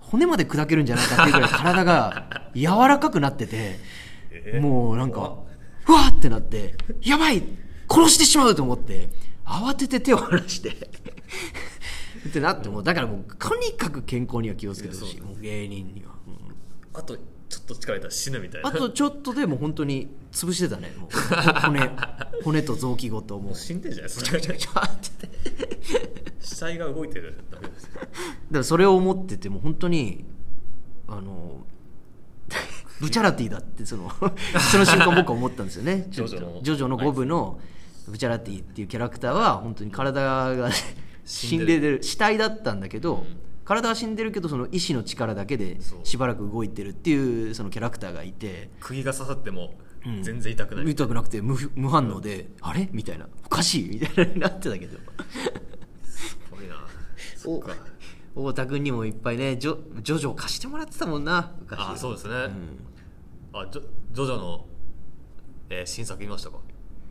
[0.00, 3.78] 骨まで砕けるんじゃないかっていうぐらい体が柔らかくなってて、
[4.30, 5.47] えーもうなんか
[5.88, 7.42] うわーってなってやばい
[7.90, 9.08] 殺してしまうと思って
[9.44, 15.20] 慌てて手を離してってなってもうだからもうとにかく健康には気をつけてほしい。
[15.20, 16.38] もう芸人には、うん
[16.94, 18.68] あとちょっと力入れたら死ぬみたいな。
[18.68, 20.92] あとちょっとでもう本当に潰してたね。
[20.98, 21.10] もう
[21.60, 21.90] 骨
[22.44, 23.54] 骨と臓器ごともう。
[23.54, 24.90] 死んでんじゃないですか。
[26.40, 28.08] 死体が動いてるだけですよだか
[28.50, 30.24] らそれを思っててもう本当に
[31.06, 31.66] あの
[33.00, 34.10] ブチャラティだってその
[34.70, 36.06] その瞬間僕は思ったんですよね。
[36.10, 36.60] ジョジョの。
[36.62, 37.60] ジョジョの5部の
[38.08, 40.70] ブチャラティっていうキャラクターは本当に体が
[41.24, 42.02] 死んでる。
[42.02, 43.26] 死体だったんだけど、
[43.64, 49.74] 体は死んでるけどその意志の力だけでしばらく動いてるっていうそのキャラクターがいて釘が刺さっても
[50.06, 50.22] うん。
[50.22, 52.88] 全然痛くない、痛くなくて無無反応で、あれ？
[52.92, 53.28] みたいな。
[53.44, 53.88] おかしい？
[53.90, 54.98] みたいになってたけど。
[56.04, 56.76] すごいな。
[57.36, 57.74] そっか
[58.38, 62.78] 太田君にもいっぱいねジョジョジョ貸してもらってたもんな昔あそうですね、ん。
[63.52, 64.64] あジョジョジョの、
[65.70, 66.58] えー新作見ましたか？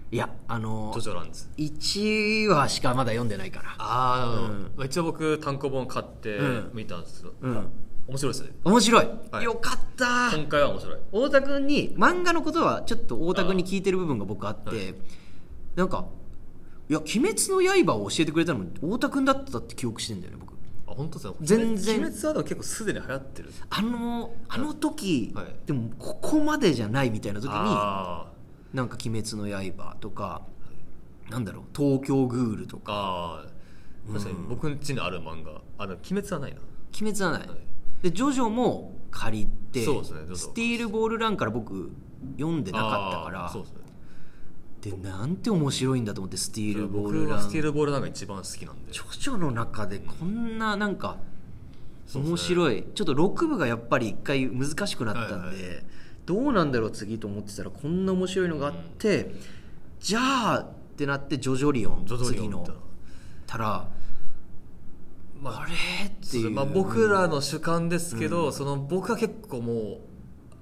[0.10, 1.50] いやあのジョジョランズ。
[1.58, 3.76] 1話しかまだ読んでないから。
[3.78, 4.72] ああ、うん。
[4.78, 6.72] まあ一応僕単行本買ってうん。
[6.74, 7.68] 見たんですけど、うん。
[8.08, 8.52] 面白いですね。
[8.64, 9.44] 面白い、はい。
[9.44, 10.32] よかった。
[10.34, 10.98] 今回は面白い。
[11.12, 14.96] 太田君に漫画のことはちょっと太田君に聞いてる部分が僕あってあはい。
[15.76, 16.06] なんか
[16.90, 20.54] いや「鬼滅の刃」を教えてくれたの太田君だったって記憶してんだよね僕
[20.88, 21.96] あ本当ですね全然。
[22.00, 23.50] 鬼滅はでも結構すでに流行ってる。
[23.70, 25.46] あのあの時、はい。
[25.66, 28.32] でもここまでじゃないみたいな時にあ
[28.74, 30.42] なんか「鬼滅の刃」とか
[31.30, 32.84] なんだろう「東京グール」とー。
[32.84, 33.46] か
[34.14, 35.62] 確かに僕ん家にある漫画。
[35.78, 36.60] あの鬼滅はないな
[37.02, 37.58] 「鬼滅」はない、はい。
[38.02, 41.92] でジョジョも借りてそうですねスティールボールランから僕
[42.38, 43.80] 読んでなかったからそうですね
[44.82, 47.38] でなんて面白いんだと思ってスティールボー僕ルラン。
[47.38, 48.92] はスティールボールランが一番好きなんで。
[48.92, 51.18] ジョジョの中でこんななんか
[52.14, 55.82] 面白い、ちょっと6部がやっぱり一回難しくなったんで、はいは
[56.26, 59.34] どうなんだろう次と思ってたらこんな面白いのがあって、
[60.00, 62.66] じゃあってなってジョジョリオン次のみ
[63.46, 63.88] たら
[65.42, 65.72] まああれ？
[66.08, 66.52] っていう。
[66.52, 70.00] まあ、僕らの主観ですけど、その僕は結構もう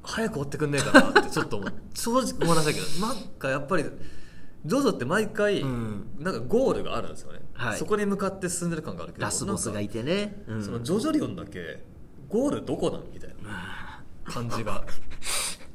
[0.05, 1.73] 早く終わってくんねえかなってちょっと思う。
[1.93, 3.07] 正直ごめんなさいけど。
[3.07, 6.07] なんかやっぱりジョジョって毎回、うん。
[6.19, 7.77] なんかゴールがあるんですよね、はい。
[7.77, 9.25] そこに向かって進んでる感があるけど。
[9.25, 10.63] ラスボスがいて、てね、うん。
[10.63, 11.83] そのジョジョリオンだけ
[12.29, 14.83] ゴールどこなんみたいな感じが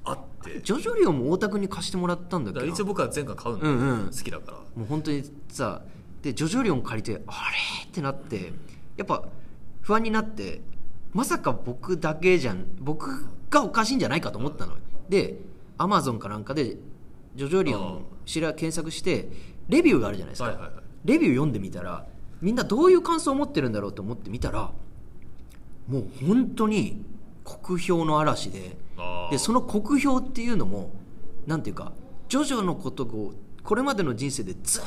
[0.04, 0.60] あって。
[0.62, 4.06] ジョジョリオンも太田君に貸してもらったんだけど一応僕は前回買うんで、うんうん。
[4.06, 4.58] 好きだから。
[4.58, 5.82] もう本当にさ
[6.22, 7.32] でジョジョリオン借りてあ
[7.84, 7.88] れ？
[7.88, 8.52] ってなって
[8.96, 9.24] やっぱ
[9.82, 10.62] 不安になって
[11.12, 12.66] まさか僕だけじゃん。
[12.80, 14.74] 僕がおかしいんじゃないかと思ったの。
[15.08, 15.36] で
[15.76, 16.76] アマゾンかなんかで
[17.34, 19.28] ジョジョリオンしら検索して
[19.68, 20.72] レビューがあるじゃないですか、はいはいはい。
[21.04, 22.06] レビュー読んでみたら
[22.40, 24.72] みんなどういう感想を持ってるんだろうと思ってみたら
[25.88, 27.04] もう本当に
[27.44, 28.76] 酷評の嵐で
[29.30, 30.92] でその酷評っていうのも
[31.46, 31.92] なんていうか
[32.28, 33.34] ジョジョのことを
[33.64, 34.82] これまでの人生でずっ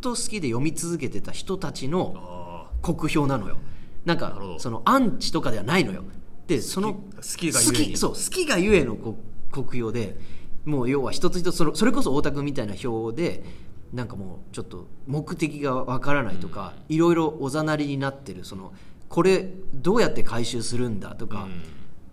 [0.00, 3.56] と好きで読み続けてた人たちのあ酷評なのよ。
[4.04, 6.02] なんかそのアンチとかではないのよ
[6.46, 7.00] でその好
[7.36, 9.16] きがゆえそう好きがゆえのこ
[9.50, 10.16] 酷評で
[10.64, 13.44] もう要は一つ一つそれそれこそ太田君みたいな表で
[13.92, 18.72] なんかもうちょっと目的がわからないとか、いろいろおざなりになってるその
[19.10, 21.62] これどうやって回収するんだとか、うん。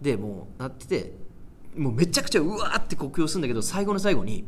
[0.01, 1.13] でもうなってて
[1.77, 4.45] もうめちゃくちゃうわーって酷評するんだけど最後の最後に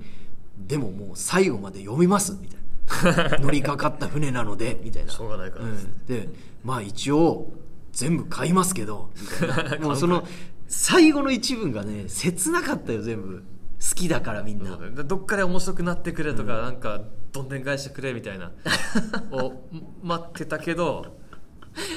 [0.57, 2.61] でももう最後まで読みますみたいな。
[3.39, 5.11] 乗りかかった船なのでみたいな。
[5.11, 5.65] しょうがないから。
[5.65, 6.05] うん。
[6.05, 6.27] で
[6.65, 7.49] まあ一応
[7.91, 9.11] 全部買いますけど
[9.81, 10.25] もうその
[10.67, 13.43] 最後の一文がね切なかったよ全部。
[13.81, 14.77] 好きだからみんな。
[14.77, 17.01] どっかで面白くなってくれとか、なんか
[17.31, 18.51] どんでん返してくれみたいな。
[19.31, 19.67] を
[20.03, 21.17] 待ってたけど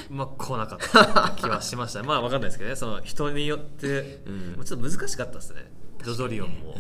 [0.09, 2.03] まあ来なかった 気はしました。
[2.03, 2.77] まあ分かんないですけどね。
[2.77, 4.53] その人によって、うん。
[4.57, 5.71] もうちょっと難しかったですね。
[6.03, 6.75] ジョジョリオンも、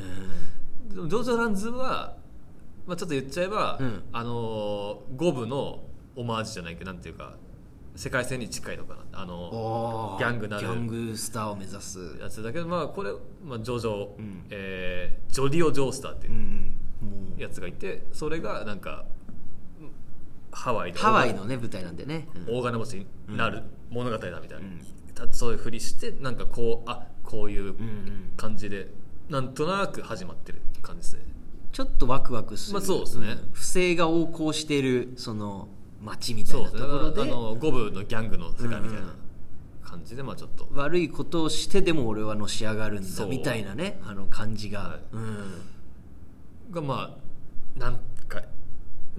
[0.88, 2.16] でもジョジョランズは、
[2.86, 4.02] まあ、ちょっと言っちゃえば、うん。
[4.12, 5.84] あの五部の
[6.16, 7.36] オマージュじゃないけどなんていうか
[7.96, 9.20] 世界線に近いのかな。
[9.20, 10.66] あのギャングなる。
[10.66, 12.16] ギャングスターを目指す。
[12.20, 13.12] やつだけどまあこれ、
[13.44, 14.46] まあ、ジョジョ、ん。
[14.50, 19.04] えージョリオ・ジョースターっていうやつがいてそれがなんか
[19.80, 19.90] うん
[20.50, 22.58] ハワイでハワイのね舞台なんでね、うん。
[22.58, 24.80] 大金持ちになる物語だみたいな、うん。
[25.14, 28.32] たそういうふりしてなんかこうあこういううんうん。
[28.36, 28.88] 感じで
[29.28, 31.22] なんとなく始まってる感じですね。
[31.72, 33.32] ちょっとワクワクする、まあそうですね。
[33.32, 33.48] ん。
[33.52, 35.68] 不正が横行しているその
[36.04, 39.14] 街みたいなところであの五部のギャングの世界みたいな
[39.82, 40.68] 感じでまあちょっと。
[40.72, 43.26] 悪いことをしてでも俺はのし上がるんそう。
[43.26, 45.00] だみたいなねあの感じが、はい。
[45.12, 45.62] うん。
[46.70, 47.16] がま
[47.76, 48.42] あなんか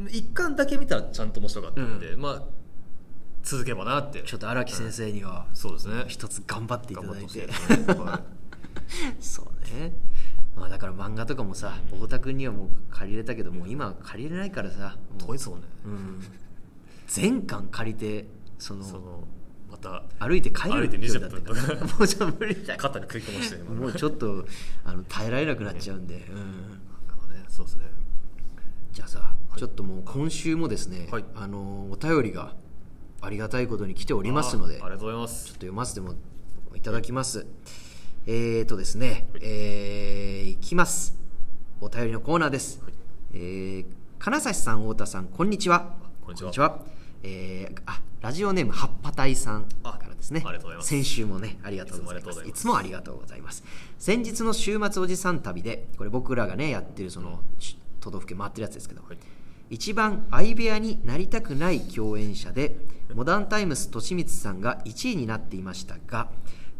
[0.09, 2.43] 一巻だけ見たらちゃんと面白かったんで、まあ
[3.43, 4.21] 続けばなって。
[4.23, 6.03] ちょっと荒木先生にはそうですね。
[6.07, 7.39] 一つ頑張っていただいて。
[7.39, 7.47] ね、
[7.93, 8.21] は
[9.19, 9.21] い。
[9.23, 9.93] そうね。
[10.55, 16.23] まあだから漫画とかもさ太田君にはもう借りれたけどもう今は借りれないからさ遠いですもんね、うん
[17.07, 19.23] 全巻借りてそのその
[19.69, 21.73] また歩いて帰る歩いて20距離だ。
[21.73, 21.77] った。
[21.87, 22.73] かもうちょっと無理だ。
[22.73, 24.45] よ肩に食い込ましてもうちょっと
[24.83, 26.71] あの耐えられなくなっちゃうんで、うん、
[27.33, 27.91] ねそうですね。
[28.93, 31.25] じゃあさ、ちょっともう今週もですね、はい。
[31.35, 32.55] あのお便りが
[33.21, 36.15] ありがたいことに来ておりますのであありがとうございまちょっすと読ませても
[36.75, 37.45] いただきます。
[38.27, 41.17] えーとですね、えーいきます。
[41.81, 42.81] お便りのコーナーです。
[43.33, 43.85] えー
[44.17, 46.04] 金指さん、太田さん、こんにちは。
[46.25, 46.79] こんにちは
[47.21, 50.41] えーあ、ラジオネーム、はっぱたいさんあからですね。
[50.43, 52.43] ありがとうございます先週もね、ありがとうございます。
[52.43, 53.63] いいつもありがとうございます。
[53.99, 59.17] 先日の週末おじさん旅で、これ僕らがね、やってるその、し都道府県回ってるやつですけど、はい
[59.69, 62.77] 一番相部屋になりたくない共演者で
[63.15, 66.29] モダンタイムス利光さんが1位になっていましたが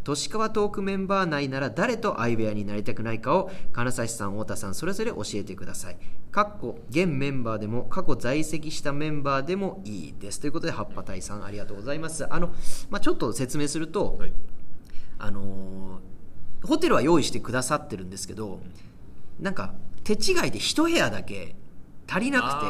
[0.05, 5.97] 都市川トークメンバー内なら誰と相部屋になりたくないかを金指さん太田さんそれぞれ教えてください。
[6.31, 10.39] かっこ現メンバーでも過去在籍したメンバーでもいいです。
[10.39, 12.31] ということで葉っぱ隊さんありがとうございます。
[12.31, 12.53] あの、
[12.89, 14.33] まあ、ちょっと説明すると、はい。
[15.19, 16.15] あのー
[16.65, 18.59] ホテルは用意してくださってるんですけど
[19.39, 21.55] なんか手違いで一部屋だけ
[22.07, 22.65] 足りなくて。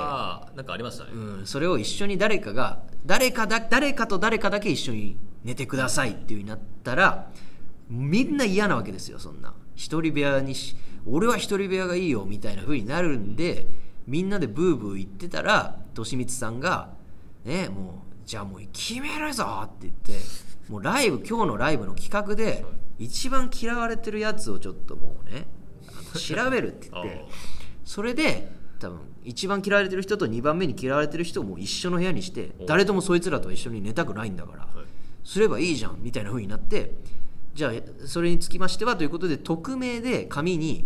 [0.55, 7.31] なんかありましたね、うん、それを一緒に誰かが誰かだ誰かと誰かだけ一緒に寝てくださいっていう風になったら
[7.87, 9.53] みんな嫌なわけですよそんな。
[9.75, 13.67] 一人部屋にし俺は一人部屋がいいよみたいな風になるんで
[14.07, 16.89] みんなでブーブー言ってたら利光さんが
[17.43, 20.13] ねもうじゃあもう決めるぞって言って
[20.67, 22.65] もうライブ今日のライブの企画で
[22.97, 25.45] 一番嫌われてるやつをちょっともうね
[26.17, 27.25] 調べるって言って
[27.83, 34.84] それで多分一番嫌われてる人と2番目に嫌われてる人をもう一緒の部屋にしてお誰ともそいつらとは一緒に寝たくないんだから、はい
[35.25, 36.93] すればいいじゃんみたいな風になって
[37.53, 40.85] じゃあそれにつきましてはということで匿名で紙に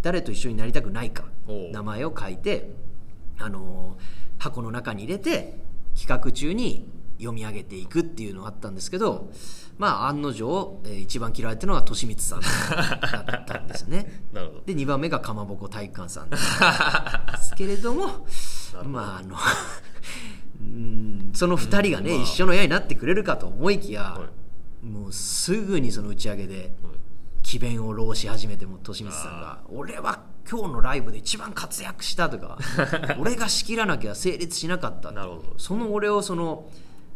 [0.00, 1.24] 誰と一緒になりたくないか
[1.72, 2.70] 名前を書いて、
[3.38, 5.54] あのー箱の中に入れて
[5.96, 6.84] 企画中に
[7.18, 9.30] 読み上げていくっていうのがあったんですけど
[9.78, 14.24] まあ案の定、えー一番嫌われてるのは利光さんだったんですね。
[14.66, 18.26] で2番目がかまぼこ体育館さんですけれども
[18.84, 19.36] まああの
[20.62, 21.30] うん。
[21.34, 22.16] その2人がね、うん。
[22.18, 22.24] まあ。
[22.24, 24.30] 一緒の部屋になってくれるかと思いきや、は
[24.82, 27.02] もうすぐにその打ち上げではい。
[27.42, 32.56] 詭弁を浪し始めても利光さんが「俺は今日のライブで一番活躍した」とか
[33.18, 35.54] 「俺が仕切らなきゃ成立しなかった」なるほど。
[35.58, 36.70] その俺をその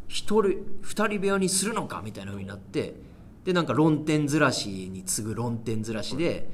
[0.08, 3.00] 一人二人部屋にするのかみたいな風になって
[3.44, 6.50] でなんか論点ずらしに次ぐ論点ずらしで、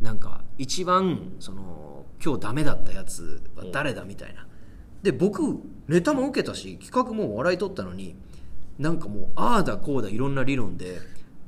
[0.00, 4.46] なんか一番その今日ダメだったやつは誰だみたいな
[5.02, 8.16] で僕ネタも受けたし企画も笑い取ったのに
[8.78, 11.00] なんかもうああだこうだいろんな理論で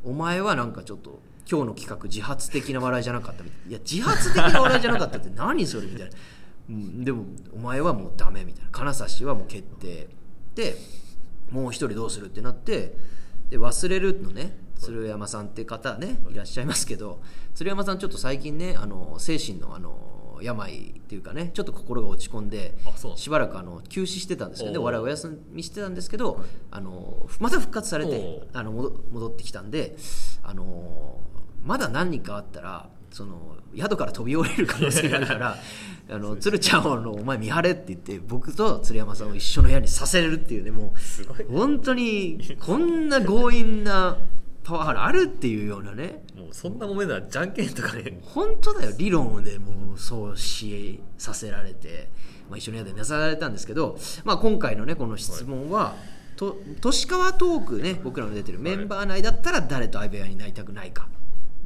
[0.04, 3.70] お前はなんかちょっと今日の企画自発的な笑いじゃなかったみたいな。
[3.70, 6.12] いや自発的な笑いじゃなかったって何それみたいな、
[6.70, 8.70] うん、でもお前はもうダメみたいな。
[8.70, 10.08] 金指はもう決定。
[10.54, 10.74] で
[11.50, 12.96] もう一人どうするってなって
[13.50, 14.56] で忘れるのね。
[14.78, 17.20] 鶴山さんって方ねいらっしゃいますけど。
[17.54, 22.74] 鶴山さんちょっと最近ねあの精神のあの病っていうかねちょっと心が落ち込んで
[23.16, 24.84] しばらくあの休止してたんですけどねおー。
[24.84, 29.96] 笑いお休みしてたんですけど、あのまた復活されてあの戻戻ってきたんで
[30.42, 31.18] あの
[31.62, 35.56] まだ何人かあったらその宿から飛び降りる可能性があるから
[36.10, 40.94] あの鶴ちゃんをのお前見張れって言って僕と鶴山さんを一緒の部屋にさせれるっていうねも
[41.48, 44.18] う本当にこんな強引な
[44.64, 46.24] パワハラあるっていうようなね。
[46.34, 48.18] もうそんな揉めならじゃんけんとかね。
[48.22, 52.08] 本当だよ理論でもうそうしさせられて、
[52.48, 55.94] まあ、一緒に部屋で寝させられたんですけど、まあ、今回のねこの質問は、
[56.36, 61.08] と都市川トークね僕らの出てるメンバー内だったら誰と相部屋になりたくないか。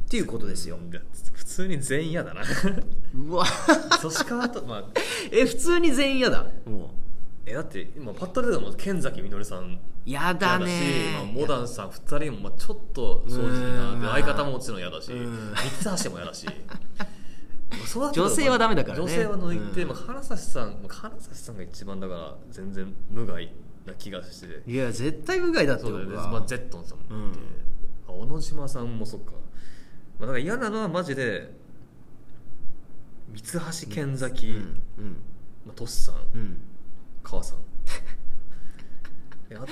[0.05, 0.79] っていうことですよ。
[0.91, 1.01] いや
[1.33, 2.41] 普通に全員嫌だな。
[3.13, 3.45] うわ。
[4.01, 4.83] 年川とまあ。
[5.31, 6.47] え普通に全員嫌だ。
[6.65, 6.91] も
[7.49, 9.73] えだって今パッと出たのも剣崎みのりさん。
[9.73, 14.01] う嫌だねまあ、モダンさん2人もまあちょっと正直なうん。
[14.01, 15.53] で相方ももちろん嫌だしうん。
[15.81, 16.45] 三橋も嫌だし。
[18.13, 19.03] 女性はダメだからね。
[19.03, 19.87] 女性は抜いて、うん。
[19.89, 23.51] まあ、金指さんまあ金指さんが一番だから全然無害
[23.85, 24.61] な気がして。
[24.71, 27.39] いや絶対無害だってそうだまあ、ゼットンさんもいて、
[28.07, 31.51] あ小野島さんもそっか、まあ、だから嫌なのはマジで
[33.33, 34.53] 三橋剣崎、うん。
[34.53, 35.23] うん。
[35.65, 36.15] まあ、トシさん。
[36.35, 36.68] うん
[37.29, 37.57] 川さん。
[39.51, 39.67] えあと、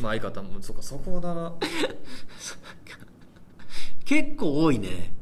[0.00, 0.62] まあ、相方も。
[0.62, 1.52] そうかそこだな、
[4.04, 5.12] 結構多いね。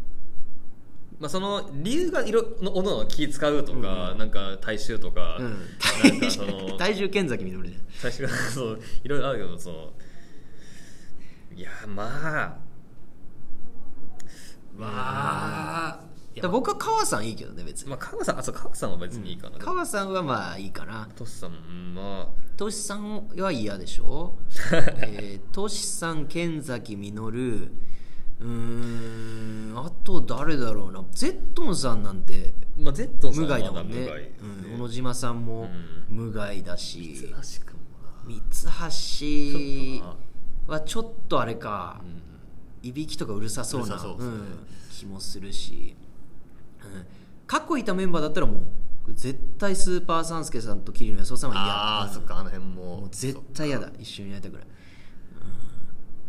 [1.18, 4.18] まあ、その理由がいろのおのおの気使うとか、うん。
[4.18, 5.56] なんか大衆とか、うん。
[6.02, 9.94] なんかその体重剣崎みのりじゃん大衆が そういろいろあるけどその
[11.54, 12.58] いやまあ
[14.78, 16.00] まあ、
[16.42, 21.08] だ僕は川さんいいけどね別に、まあ、川さんあそう川さんは別にいいかな、川さんはまあいいかな。
[21.16, 24.36] トシさんうんまトシさんは嫌でしょ？
[25.02, 27.72] えートシさん剣崎みのる。
[28.38, 31.02] うーんあと誰だろうな。
[31.10, 34.00] ゼットンさんなんてあ、まあ、ゼットンさん無害だもんね。
[34.00, 35.70] 無害でうん、小野島さんも
[36.10, 38.10] う無害だし、らしくもな。
[38.26, 42.22] 三橋はちょっとあれか、うん。
[42.88, 44.42] いびきとかうるさそうなうるさそうん、
[44.90, 46.05] 気もするし、うん、
[47.46, 51.64] 過去いたメンバーだったらもう絶対スーパーサンスケさんと桐野安夫さんは嫌。
[51.64, 53.00] ああ、うんそっかあの辺も。
[53.00, 53.88] もう絶対嫌だ。
[53.98, 54.62] 一緒にやりたくない、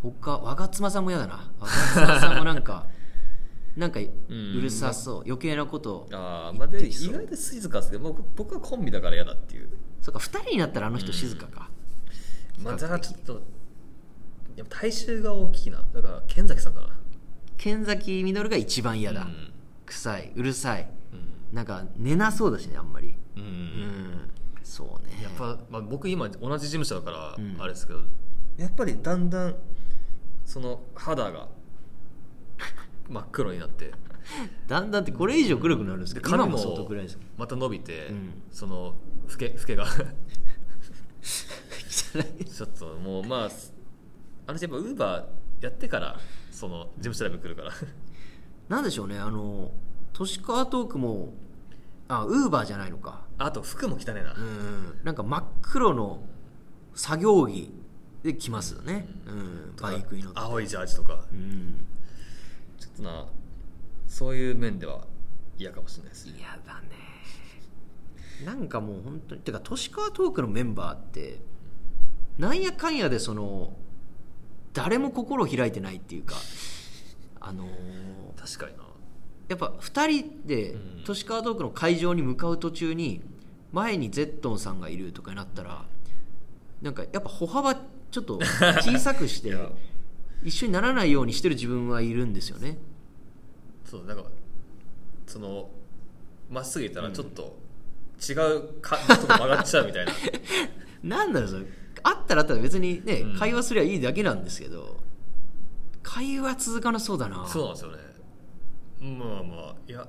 [0.04, 1.52] うん、他我妻さんも嫌だな。
[1.60, 2.86] 我妻さんもなんか
[3.76, 5.24] なんかうるさそう。
[5.26, 9.70] 余計なことああまあで意外と静かですけど僕僕はコンビだから嫌だっていう。
[10.02, 11.48] そうか2人になったらあの人静か。
[11.48, 11.70] か、
[12.62, 13.42] まあじゃあちょっと
[14.56, 15.84] やっぱ体臭が大きいな。
[15.94, 16.90] だから剣崎さんかな。
[17.58, 19.54] 剣崎みのるが一番嫌だ、うん
[19.88, 20.90] 臭いうるさい。
[21.14, 21.56] うん。
[21.56, 23.16] なんか寝なそうだしねあんまり。
[23.36, 24.32] うんうん
[24.64, 25.24] そうね。
[25.24, 27.62] やっぱ、まあ、僕今同じ事務所だからうん。
[27.62, 28.00] あれですけど、
[28.58, 29.56] やっぱりだんだん
[30.46, 31.48] その肌が
[33.10, 33.92] 真っ黒になって。
[34.68, 38.42] だんだんってこれ以上黒くなるんですけど今髪も相当も暗いですまた伸びて、うん。
[38.52, 38.96] その
[39.30, 39.86] 老け老けが。
[41.22, 43.50] ちょっともうまあ
[44.48, 46.20] あの人やっぱウーバーやってから
[46.52, 47.72] その事務所ライブ来るから
[48.70, 49.72] なんでしょうねあの
[50.14, 51.34] 都市川トークも
[52.08, 53.26] あウーバーじゃないのか。
[53.38, 56.24] あと服も汚ねえな、うんなんか真っ黒の
[56.96, 57.72] 作業着
[58.24, 60.40] で来ますよね、うん、バイクに乗って。
[60.40, 61.24] 青いジャージとか。
[61.32, 61.86] うん。
[62.80, 63.26] ちょっとな
[64.08, 65.02] そういう面では
[65.60, 66.34] 嫌かもしれないですね。
[66.40, 66.88] 嫌だね。
[68.46, 71.40] なんかもう本当にてか都市川トークのメンバーって
[72.38, 73.74] なんやかんやでその
[74.74, 76.36] 誰も心を開いてないっていうか
[77.40, 77.68] あのー
[78.40, 78.84] 確かにな。
[79.50, 81.04] やっぱ2人でうん。
[81.06, 83.22] 都市川トークの会場に向かう途中に
[83.72, 85.86] 前にゼットンさんがいるとかになったら
[86.82, 88.40] なんかやっぱ歩幅ちょっと
[88.82, 89.54] 小さくして
[90.44, 92.78] 一緒にならないようにしてる自分はいるんですよね。
[93.86, 94.26] そうなんか
[95.26, 95.70] その
[96.50, 97.58] まっすぐ行ったらちょっと
[98.20, 100.14] 違うか、とこ曲がっちゃうみたいな。
[101.04, 101.66] なんだろうそれ。
[102.04, 103.38] あったらあったら別にね、うん。
[103.38, 104.98] 会話すりゃいいだけなんですけど
[106.08, 107.46] 会話続かなそうだな。
[107.46, 107.98] そうなんですよね。
[109.20, 110.08] まあまあいや。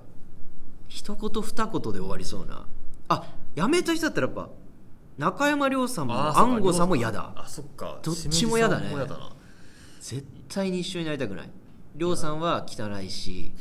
[0.86, 2.66] 一言二言で終わりそうな。
[3.08, 3.24] あ
[3.56, 4.48] やめた人だったらやっぱ
[5.18, 7.32] 中山亮さんも安吾さんも嫌だ。
[7.36, 7.98] あそっか。
[8.02, 8.94] どっちも嫌だね。
[10.00, 11.50] 絶対に一緒になりたくない。
[11.96, 13.52] 亮さんは汚いし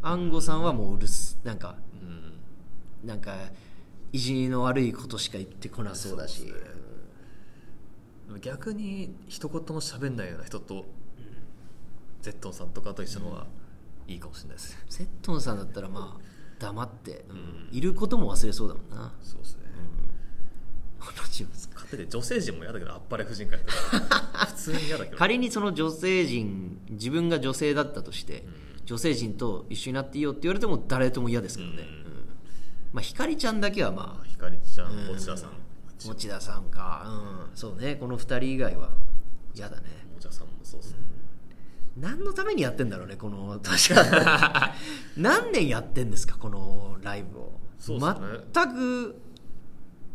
[0.00, 3.36] 安吾さんはもううるすなんかうんなんか
[4.10, 6.46] 意地の悪いことしか言ってこなそうだし。
[6.46, 6.52] ね。
[8.40, 10.86] 逆に一言も喋んないような人と、
[12.24, 13.46] ゼットンさんとかと一緒の方が
[14.08, 14.72] いいかもしれないです。
[14.72, 16.20] ね、セットンさんだったらまあ
[16.58, 17.68] 黙って、うん。
[17.70, 19.12] いることも忘れそうだもんな。
[19.22, 19.62] そうですね、
[21.74, 25.18] 勝手で女性陣も嫌だけどあっぱれ婦人会とか 普通に嫌だけど。
[25.18, 28.86] 仮にその女性陣自分が女性だったとして、うん。
[28.86, 31.88] 女性陣と一緒になっていいよって言われても誰とも嫌ですけどね、うん。
[31.88, 32.28] うん。
[32.94, 35.18] まあひかりちゃんだけはまあひかりちゃんうん。
[35.18, 35.50] 持田さん。
[35.98, 37.04] 持田さんか、
[37.50, 37.96] うん、そうね。
[37.96, 38.90] この2人以外は
[39.54, 40.06] 嫌だね。
[40.14, 41.13] 持田さんもそうですね
[41.96, 44.74] 何のためにやってんだろうねこの確か。
[45.16, 47.42] 何年やってんですかこのライブを。
[47.42, 47.98] ね
[48.52, 49.16] 全く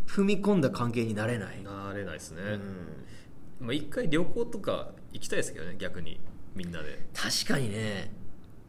[0.07, 2.41] 踏み込んだ関係になれない、なれないですね、
[3.61, 3.67] うん。
[3.67, 6.19] まあ、一回旅行とか行きたいですけどね逆に。
[6.55, 7.07] みんなで。
[7.13, 8.11] 確かにね。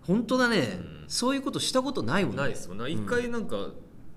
[0.02, 1.04] 本当だね、うん。
[1.08, 2.42] そういうことしたことないもんね。
[2.42, 2.78] ないですもん。
[2.78, 3.70] ね一回なんか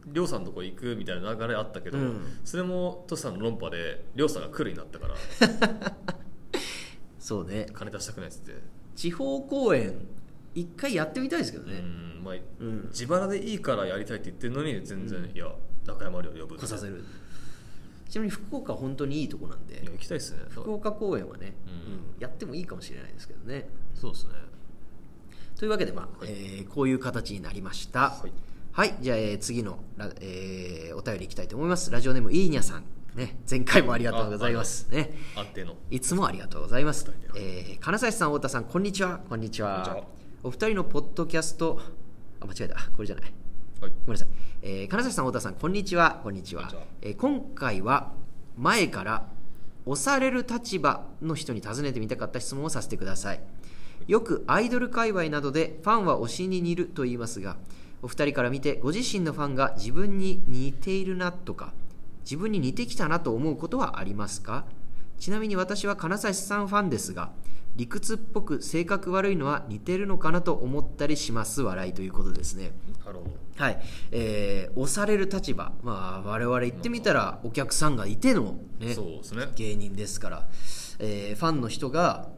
[0.05, 2.39] りょうさんのとこ行くみたいな流れあったけど、うん。
[2.43, 5.15] それもトシさんの論破でりょうさんが来るになったから。
[7.19, 7.67] そうね。
[7.73, 8.53] 金出したくないっつって、
[8.95, 9.93] 地方公演
[10.55, 12.87] 一回やってみたいですけどね、うんまあうん。
[12.89, 15.47] 自腹でいいからやりたいって言ってるのに全然、いや
[15.85, 17.03] 中山亮呼ぶ来させる。
[18.09, 19.81] ちなみに福岡本当にいいとこなんで。
[19.83, 20.39] 行きたいですね。
[20.49, 21.93] 福岡公演はね、うん。
[21.93, 23.67] うんやってもいいかもしれないですけどね。
[23.95, 24.33] そうですね。
[25.57, 26.29] というわけで、まあはい。
[26.31, 28.11] えーこういう形になりました。
[28.11, 28.31] はい。
[28.71, 31.89] はい、じゃあ、えー次のラ、えーお便りいきたいと思います。
[31.91, 32.83] ラジオネームいいにゃさん
[33.15, 37.15] ね前回もありがとうございますね安定のいつもありがとうございますはい。
[37.35, 39.19] えー金指さん、太田さん、こんにちは。
[39.29, 40.03] こんにちは。
[40.43, 41.79] お二人のポッドキャスト、
[42.39, 42.75] あ、間違えた。
[42.95, 43.33] これじゃない。
[43.81, 44.27] はいごめんなさい。
[44.61, 46.21] えー金指さん、太田さん、こんにちは。
[46.23, 46.63] こんにちは。
[46.63, 48.13] こんにちはえー今回は
[48.57, 49.27] 前から
[49.85, 53.41] 押される立場の人に尋ねてみたかった質問をさせてください。
[54.07, 57.57] よくアイドル界隈などでファンは推しに似ると言いますが、
[58.01, 61.73] お二人から見てご自身のファンが自分に似ているなとか、
[62.23, 64.65] 自分に似てきたなと思うことはありますか？
[65.19, 67.31] ちなみに私は金指さんファンですが、
[67.75, 71.61] 理屈っぽく性格悪いのは似てるのかなと思ったりします。
[71.61, 72.71] 笑いということですね。
[73.55, 78.95] はい、えー押される立場、まあ、我々言ってみたらお客さんがいての、ねね。
[79.55, 80.47] 芸人ですから、
[80.99, 82.29] えーファンの人が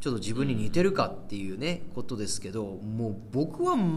[0.00, 3.94] ちょっと自分に似てるかっていうね、ことですけどもう僕は全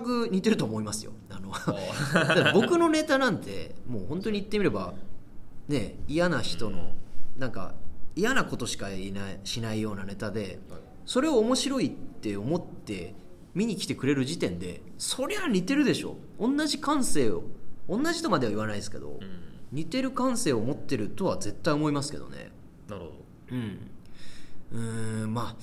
[0.00, 1.12] く似てると思いますよ。
[1.30, 1.52] あの
[2.54, 4.94] 僕のネタなんてもう本当に言ってみれば
[5.68, 6.92] ね嫌な人の
[7.38, 7.74] なんか
[8.14, 10.80] 嫌なことしかいないしないようなネタではい。
[11.06, 13.14] それを面白いって思って
[13.54, 16.16] 見に来てくれる時点でそりゃ似てるでしょ。
[16.38, 17.44] 同じ感性を
[17.88, 19.48] 同じとまでは言わないですけど、うん。
[19.72, 22.50] 似てる感性を持ってるとは絶対思いますけどね。
[22.88, 23.14] なるほど。
[23.52, 23.90] うん。
[24.72, 25.62] うーんまあ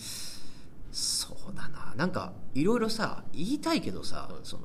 [0.95, 1.93] そうだな。
[1.97, 4.39] なんかいろいろさ言いたいけどさ、はい。
[4.43, 4.63] その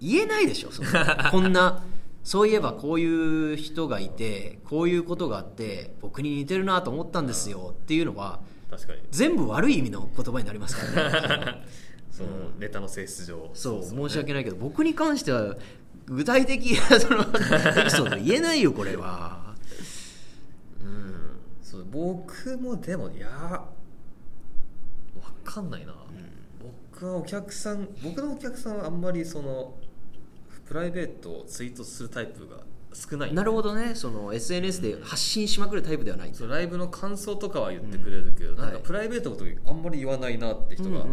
[0.00, 0.88] 言えないでしょその
[1.30, 1.84] こんな
[2.24, 8.98] そういえばこういう人がいてこういうことがあって僕に似てるなと思ったんですよっていうのは確かに。
[9.12, 11.64] 全部悪い意味の言葉になりますからね。
[12.10, 12.28] その
[12.58, 13.52] ネタの性質上。
[13.54, 14.08] そうですよね。
[14.08, 15.56] 申し訳ないけど僕に関しては
[16.06, 19.54] 具体的な そのエピソード言えないよこれは。
[20.82, 21.38] うん。
[21.62, 23.79] そう僕もでもいやわ
[25.52, 25.94] かんないな、
[26.92, 29.74] 僕はお客さん僕のお客さんはあんまりその
[30.66, 32.58] プライベートをツイートするタイプが
[32.92, 33.34] 少ない。
[33.34, 33.94] なるほどね。
[33.94, 36.34] その SNS で発信しまくるタイプではない。
[36.34, 38.56] そうライブの感想とかは言ってくれるけど、うん。
[38.58, 38.82] なんかはい。
[38.82, 41.06] プライベートの時あんまり言わないなって人が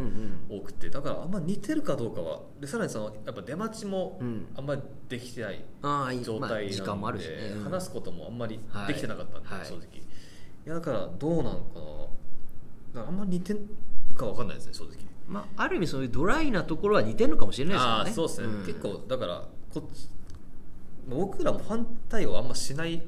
[0.50, 4.48] 多くてだからあんま似てるかどうかはでさらにそのやっぱ出待ちもうん。
[4.56, 5.64] あんまりできてない
[6.24, 7.64] 状態なので、うん。
[7.64, 9.66] 話すこともあんまりできてなかったんで、はい。
[9.66, 9.82] 正直。
[9.98, 10.02] い
[10.66, 11.60] やだからどうなの
[12.94, 13.08] かな。
[13.08, 13.56] あんまり似て
[14.18, 14.96] るかわかんないですね正直。
[15.28, 17.94] まあ、ある意味そういうドライなところは似てるのかもしれないですよね。
[17.94, 18.66] ああそうですね、ん。
[18.66, 19.44] 結構だから
[19.74, 20.10] こっち
[21.08, 23.02] 僕らもファン対応あんましない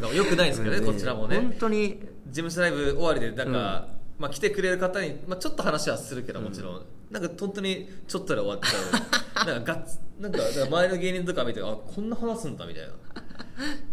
[0.00, 1.36] のがよくないですけどね、こちらもね。
[1.36, 2.00] 本当に。
[2.28, 4.22] 事務所ライブ終わりでなんか、うん。
[4.22, 9.46] まあ、来てくれる方に、まあ、ちょっと話はするけどもちろん、なんか本当にちょっとで終わっちゃう。
[9.46, 12.92] なんかガッツなんかだから周りの芸人とか見てあこんな話すんだみたいな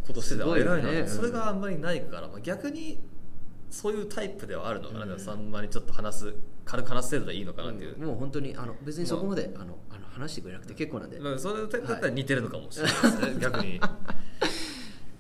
[0.06, 0.72] ことしてて、すごいよね。
[0.72, 1.08] あ偉いな、うん。
[1.08, 3.00] それがあんまりないから、まあ、逆に
[3.70, 5.48] そういうタイプではあるのかな、うん。
[5.48, 6.34] んまりちょっと話す
[6.66, 13.80] 軽く話す程度でいいのかなっていう、もう本当にあの別にそこまで、あのあの話してくれなくて結構なんで、まあ、それだったら似てるのかもしれないですね、 逆に。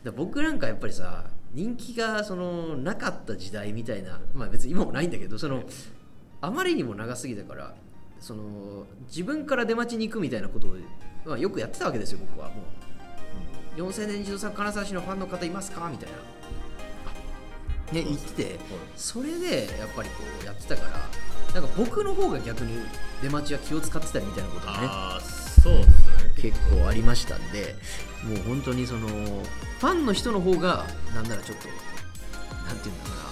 [0.03, 5.63] ら僕なんかやっぱりさ人気がそのなかった時代みたいなまあ別に今もないんだけどその
[6.41, 7.75] あまりにも長すぎたから
[8.19, 10.75] その自分から出待ちに行くみたいなことを、
[11.25, 12.49] まあ、よくやってたわけですよ僕は。
[12.49, 12.63] も
[13.77, 15.89] う、4000年児童作金沢市のファンの方いますか？
[15.89, 16.17] みたいな
[17.91, 18.59] ね言ってて
[18.95, 22.79] それでやっぱりこうやってたからなんか僕の方が逆に
[23.21, 24.87] 出待ちは気を使ってたみたいなことがね
[25.61, 26.87] そうですよね結構。
[26.87, 27.75] ありましたんで
[28.23, 31.67] もう本当にそのファンの人の方がなんならちょっと
[32.65, 33.23] なんていうんだろうな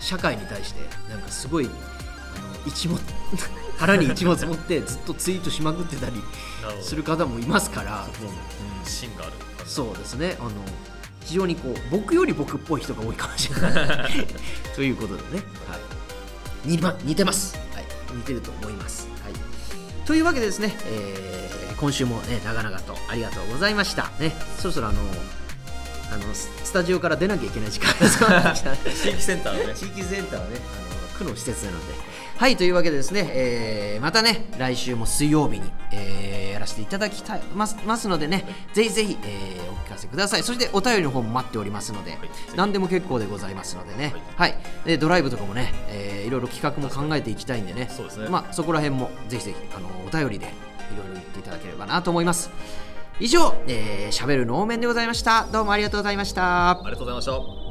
[0.00, 3.00] 社会に対してなんかすごいあの一物
[3.78, 6.22] 腹に一物持ってずっとツイートしまくってたり
[6.82, 8.06] する方もいますから、
[8.84, 9.32] 芯がある
[9.66, 10.36] そうですね。
[10.38, 10.50] あの
[11.24, 14.26] 非常にこう僕より僕っぽい人が多いかもしれない。
[14.74, 15.80] ということでね、はい、
[16.64, 19.32] 似,、ま、似てます、はい、似てると思います、はい、
[20.06, 21.34] というわけでですね、えー
[21.84, 24.10] 今週もね長々とありがとうございました。
[24.18, 24.32] ね。
[24.58, 25.00] そろそろあの
[26.12, 29.74] あのススタジオから出なきゃいけない時間地域センターのね。
[29.74, 30.56] 地域センターをね
[30.90, 31.94] あの区の施設なので
[32.36, 40.42] はいというわけでですね、えーまたね来週も水曜日に、えーやらせていただきたいますますのでねぜひぜひ、えーお聞かせください。
[40.42, 42.18] そしてお便りの方も待っておりますので、
[42.56, 44.14] 何でも結構でございますのでね。
[44.36, 44.54] はい、
[44.84, 47.88] でドライブとかもね、えーいろいろ企画も考えていきたいんでね。
[47.90, 48.28] そうですね。
[48.28, 50.48] まあ、そこら辺もぜひぜひあのお便りでい
[50.96, 52.50] ろいろ言っていただければなと思います。
[53.20, 55.46] 以上、えー、しゃべる能面でございました。
[55.52, 56.70] どうもありがとうございました。
[56.70, 57.63] ありがとうございました